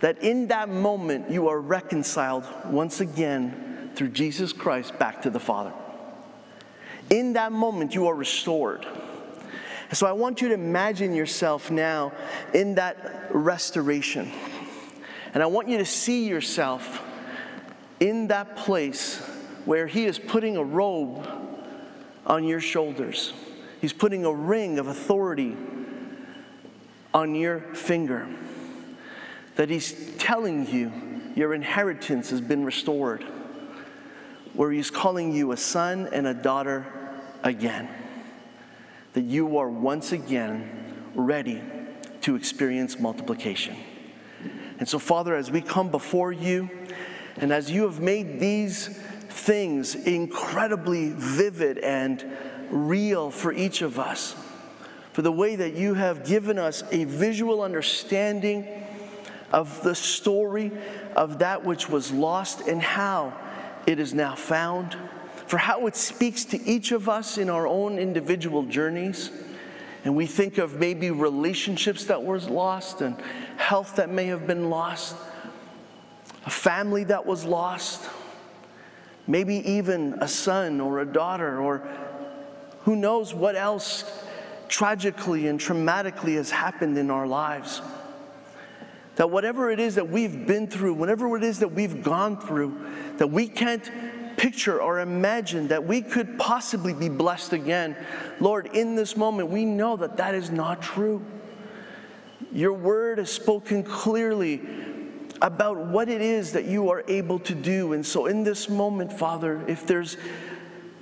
that 0.00 0.22
in 0.22 0.48
that 0.48 0.68
moment 0.68 1.30
you 1.30 1.48
are 1.48 1.58
reconciled 1.58 2.44
once 2.66 3.00
again 3.00 3.90
through 3.94 4.10
Jesus 4.10 4.52
Christ 4.52 4.98
back 4.98 5.22
to 5.22 5.30
the 5.30 5.40
Father. 5.40 5.72
In 7.08 7.32
that 7.32 7.52
moment 7.52 7.94
you 7.94 8.06
are 8.08 8.14
restored. 8.14 8.86
So 9.94 10.06
I 10.06 10.12
want 10.12 10.42
you 10.42 10.48
to 10.48 10.54
imagine 10.54 11.14
yourself 11.14 11.70
now 11.70 12.12
in 12.52 12.74
that 12.74 13.30
restoration. 13.30 14.30
And 15.32 15.42
I 15.42 15.46
want 15.46 15.68
you 15.68 15.78
to 15.78 15.86
see 15.86 16.28
yourself 16.28 17.02
in 18.00 18.28
that 18.28 18.56
place 18.56 19.18
where 19.64 19.86
He 19.86 20.06
is 20.06 20.18
putting 20.18 20.56
a 20.56 20.64
robe 20.64 21.28
on 22.26 22.44
your 22.44 22.60
shoulders, 22.60 23.32
He's 23.80 23.92
putting 23.92 24.24
a 24.24 24.32
ring 24.32 24.78
of 24.78 24.86
authority 24.86 25.56
on 27.14 27.34
your 27.34 27.60
finger, 27.74 28.28
that 29.56 29.70
He's 29.70 30.14
telling 30.18 30.66
you 30.66 30.92
your 31.34 31.54
inheritance 31.54 32.30
has 32.30 32.40
been 32.40 32.64
restored, 32.64 33.24
where 34.54 34.70
He's 34.70 34.90
calling 34.90 35.32
you 35.32 35.52
a 35.52 35.56
son 35.56 36.08
and 36.12 36.26
a 36.26 36.34
daughter 36.34 36.86
again, 37.42 37.88
that 39.12 39.22
you 39.22 39.58
are 39.58 39.68
once 39.68 40.12
again 40.12 41.10
ready 41.14 41.62
to 42.20 42.36
experience 42.36 42.98
multiplication. 42.98 43.76
And 44.78 44.88
so, 44.88 44.98
Father, 44.98 45.34
as 45.34 45.50
we 45.50 45.60
come 45.60 45.90
before 45.90 46.32
you, 46.32 46.70
and 47.40 47.52
as 47.52 47.70
you 47.70 47.82
have 47.82 48.00
made 48.00 48.40
these 48.40 48.88
things 49.28 49.94
incredibly 49.94 51.10
vivid 51.10 51.78
and 51.78 52.24
real 52.70 53.30
for 53.30 53.52
each 53.52 53.82
of 53.82 53.98
us. 53.98 54.34
For 55.12 55.22
the 55.22 55.32
way 55.32 55.56
that 55.56 55.74
you 55.74 55.94
have 55.94 56.24
given 56.24 56.58
us 56.58 56.82
a 56.92 57.04
visual 57.04 57.62
understanding 57.62 58.66
of 59.52 59.82
the 59.82 59.94
story 59.94 60.70
of 61.16 61.38
that 61.38 61.64
which 61.64 61.88
was 61.88 62.12
lost 62.12 62.68
and 62.68 62.82
how 62.82 63.32
it 63.86 63.98
is 63.98 64.12
now 64.12 64.34
found, 64.34 64.96
for 65.46 65.56
how 65.56 65.86
it 65.86 65.96
speaks 65.96 66.44
to 66.46 66.62
each 66.64 66.92
of 66.92 67.08
us 67.08 67.38
in 67.38 67.48
our 67.48 67.66
own 67.66 67.98
individual 67.98 68.64
journeys. 68.64 69.30
And 70.04 70.14
we 70.14 70.26
think 70.26 70.58
of 70.58 70.78
maybe 70.78 71.10
relationships 71.10 72.04
that 72.04 72.22
were 72.22 72.38
lost 72.38 73.00
and 73.00 73.16
health 73.56 73.96
that 73.96 74.10
may 74.10 74.26
have 74.26 74.46
been 74.46 74.70
lost, 74.70 75.16
a 76.46 76.50
family 76.50 77.04
that 77.04 77.26
was 77.26 77.44
lost, 77.44 78.08
maybe 79.26 79.56
even 79.70 80.14
a 80.20 80.28
son 80.28 80.80
or 80.80 81.00
a 81.00 81.06
daughter, 81.06 81.60
or 81.60 81.86
who 82.82 82.96
knows 82.96 83.34
what 83.34 83.56
else 83.56 84.04
tragically 84.68 85.48
and 85.48 85.58
traumatically 85.58 86.36
has 86.36 86.50
happened 86.50 86.96
in 86.96 87.10
our 87.10 87.26
lives. 87.26 87.80
That 89.16 89.30
whatever 89.30 89.70
it 89.70 89.80
is 89.80 89.96
that 89.96 90.08
we've 90.08 90.46
been 90.46 90.68
through, 90.68 90.94
whatever 90.94 91.36
it 91.36 91.42
is 91.42 91.58
that 91.58 91.72
we've 91.72 92.02
gone 92.02 92.40
through, 92.40 92.78
that 93.16 93.28
we 93.28 93.48
can't 93.48 93.90
picture 94.36 94.80
or 94.80 95.00
imagine 95.00 95.68
that 95.68 95.84
we 95.84 96.00
could 96.00 96.38
possibly 96.38 96.94
be 96.94 97.08
blessed 97.08 97.52
again. 97.52 97.96
Lord, 98.38 98.68
in 98.74 98.94
this 98.94 99.16
moment, 99.16 99.50
we 99.50 99.64
know 99.64 99.96
that 99.96 100.16
that 100.18 100.34
is 100.34 100.50
not 100.50 100.80
true. 100.80 101.24
Your 102.52 102.72
word 102.72 103.18
has 103.18 103.30
spoken 103.30 103.82
clearly 103.82 104.62
about 105.40 105.76
what 105.76 106.08
it 106.08 106.20
is 106.20 106.52
that 106.52 106.64
you 106.64 106.90
are 106.90 107.04
able 107.08 107.38
to 107.40 107.54
do. 107.54 107.92
And 107.92 108.04
so, 108.04 108.26
in 108.26 108.44
this 108.44 108.68
moment, 108.68 109.12
Father, 109.12 109.64
if 109.68 109.86
there's 109.86 110.16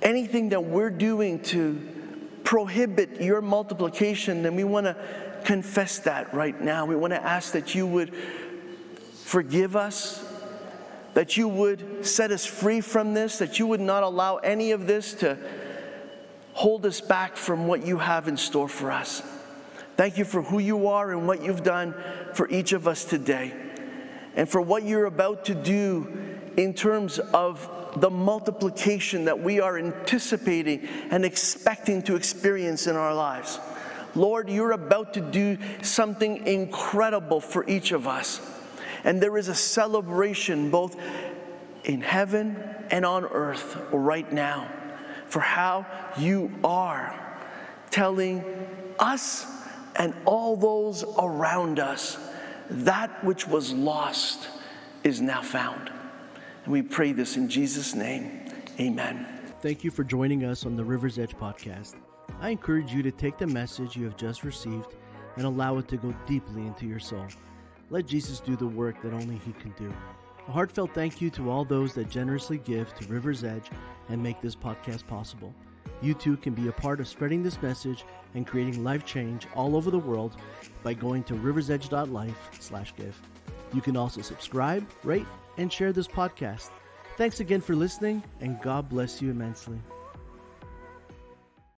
anything 0.01 0.49
that 0.49 0.63
we're 0.63 0.89
doing 0.89 1.39
to 1.43 1.79
prohibit 2.43 3.21
your 3.21 3.41
multiplication, 3.41 4.43
then 4.43 4.55
we 4.55 4.63
want 4.63 4.85
to 4.85 4.95
confess 5.43 5.99
that 5.99 6.33
right 6.33 6.59
now. 6.61 6.85
We 6.85 6.95
want 6.95 7.13
to 7.13 7.23
ask 7.23 7.53
that 7.53 7.75
you 7.75 7.87
would 7.87 8.13
forgive 9.23 9.75
us, 9.75 10.25
that 11.13 11.35
you 11.35 11.47
would 11.47 12.05
set 12.05 12.31
us 12.31 12.45
free 12.45 12.81
from 12.81 13.13
this, 13.13 13.39
that 13.39 13.59
you 13.59 13.67
would 13.67 13.81
not 13.81 14.03
allow 14.03 14.37
any 14.37 14.71
of 14.71 14.87
this 14.87 15.13
to 15.15 15.37
hold 16.53 16.85
us 16.85 17.01
back 17.01 17.35
from 17.35 17.67
what 17.67 17.85
you 17.85 17.97
have 17.97 18.27
in 18.27 18.37
store 18.37 18.67
for 18.67 18.91
us. 18.91 19.21
Thank 19.95 20.17
you 20.17 20.25
for 20.25 20.41
who 20.41 20.59
you 20.59 20.87
are 20.87 21.11
and 21.11 21.27
what 21.27 21.43
you've 21.43 21.63
done 21.63 21.93
for 22.33 22.49
each 22.49 22.71
of 22.71 22.87
us 22.87 23.03
today, 23.03 23.53
and 24.37 24.47
for 24.47 24.61
what 24.61 24.83
you're 24.83 25.05
about 25.05 25.45
to 25.45 25.55
do 25.55 26.07
in 26.55 26.73
terms 26.73 27.19
of 27.19 27.69
the 27.97 28.09
multiplication 28.09 29.25
that 29.25 29.41
we 29.41 29.59
are 29.59 29.77
anticipating 29.77 30.87
and 31.09 31.25
expecting 31.25 32.03
to 32.03 32.15
experience 32.15 32.85
in 32.85 32.95
our 32.95 33.13
lives. 33.13 33.59
Lord, 34.13 34.49
you're 34.49 34.71
about 34.71 35.15
to 35.15 35.21
do 35.21 35.57
something 35.81 36.45
incredible 36.45 37.41
for 37.41 37.67
each 37.67 37.91
of 37.91 38.07
us. 38.07 38.39
And 39.03 39.21
there 39.21 39.37
is 39.37 39.47
a 39.47 39.55
celebration 39.55 40.69
both 40.69 40.95
in 41.83 42.01
heaven 42.01 42.57
and 42.91 43.05
on 43.05 43.25
earth 43.25 43.77
right 43.91 44.31
now 44.31 44.69
for 45.27 45.39
how 45.39 45.85
you 46.17 46.51
are 46.63 47.19
telling 47.89 48.43
us 48.99 49.45
and 49.95 50.13
all 50.25 50.55
those 50.55 51.03
around 51.17 51.79
us 51.79 52.17
that 52.69 53.23
which 53.23 53.47
was 53.47 53.73
lost 53.73 54.47
is 55.03 55.21
now 55.21 55.41
found. 55.41 55.91
And 56.63 56.73
we 56.73 56.81
pray 56.81 57.13
this 57.13 57.37
in 57.37 57.49
Jesus' 57.49 57.95
name. 57.95 58.51
Amen. 58.79 59.25
Thank 59.61 59.83
you 59.83 59.91
for 59.91 60.03
joining 60.03 60.43
us 60.43 60.65
on 60.65 60.75
the 60.75 60.83
River's 60.83 61.17
Edge 61.17 61.35
podcast. 61.35 61.95
I 62.41 62.49
encourage 62.49 62.91
you 62.91 63.01
to 63.03 63.11
take 63.11 63.37
the 63.37 63.47
message 63.47 63.95
you 63.95 64.03
have 64.05 64.17
just 64.17 64.43
received 64.43 64.95
and 65.35 65.45
allow 65.45 65.77
it 65.77 65.87
to 65.87 65.97
go 65.97 66.13
deeply 66.27 66.61
into 66.61 66.85
your 66.85 66.99
soul. 66.99 67.25
Let 67.89 68.05
Jesus 68.05 68.39
do 68.39 68.55
the 68.55 68.67
work 68.67 69.01
that 69.01 69.13
only 69.13 69.37
He 69.45 69.53
can 69.53 69.73
do. 69.77 69.93
A 70.47 70.51
heartfelt 70.51 70.93
thank 70.93 71.21
you 71.21 71.29
to 71.31 71.49
all 71.49 71.65
those 71.65 71.93
that 71.93 72.09
generously 72.09 72.57
give 72.57 72.93
to 72.95 73.07
River's 73.07 73.43
Edge 73.43 73.69
and 74.09 74.21
make 74.21 74.41
this 74.41 74.55
podcast 74.55 75.07
possible. 75.07 75.53
You 76.01 76.13
too 76.13 76.37
can 76.37 76.53
be 76.53 76.67
a 76.67 76.71
part 76.71 76.99
of 76.99 77.07
spreading 77.07 77.43
this 77.43 77.61
message 77.61 78.05
and 78.35 78.45
creating 78.45 78.83
life 78.83 79.05
change 79.05 79.47
all 79.55 79.75
over 79.75 79.89
the 79.89 79.97
world 79.97 80.35
by 80.83 80.93
going 80.93 81.23
to 81.25 81.33
riversedge.life/give. 81.33 83.21
You 83.73 83.81
can 83.81 83.97
also 83.97 84.21
subscribe, 84.21 84.87
rate, 85.03 85.25
and 85.57 85.71
share 85.71 85.91
this 85.91 86.07
podcast. 86.07 86.69
Thanks 87.17 87.39
again 87.39 87.61
for 87.61 87.75
listening, 87.75 88.23
and 88.41 88.61
God 88.61 88.89
bless 88.89 89.21
you 89.21 89.31
immensely. 89.31 89.79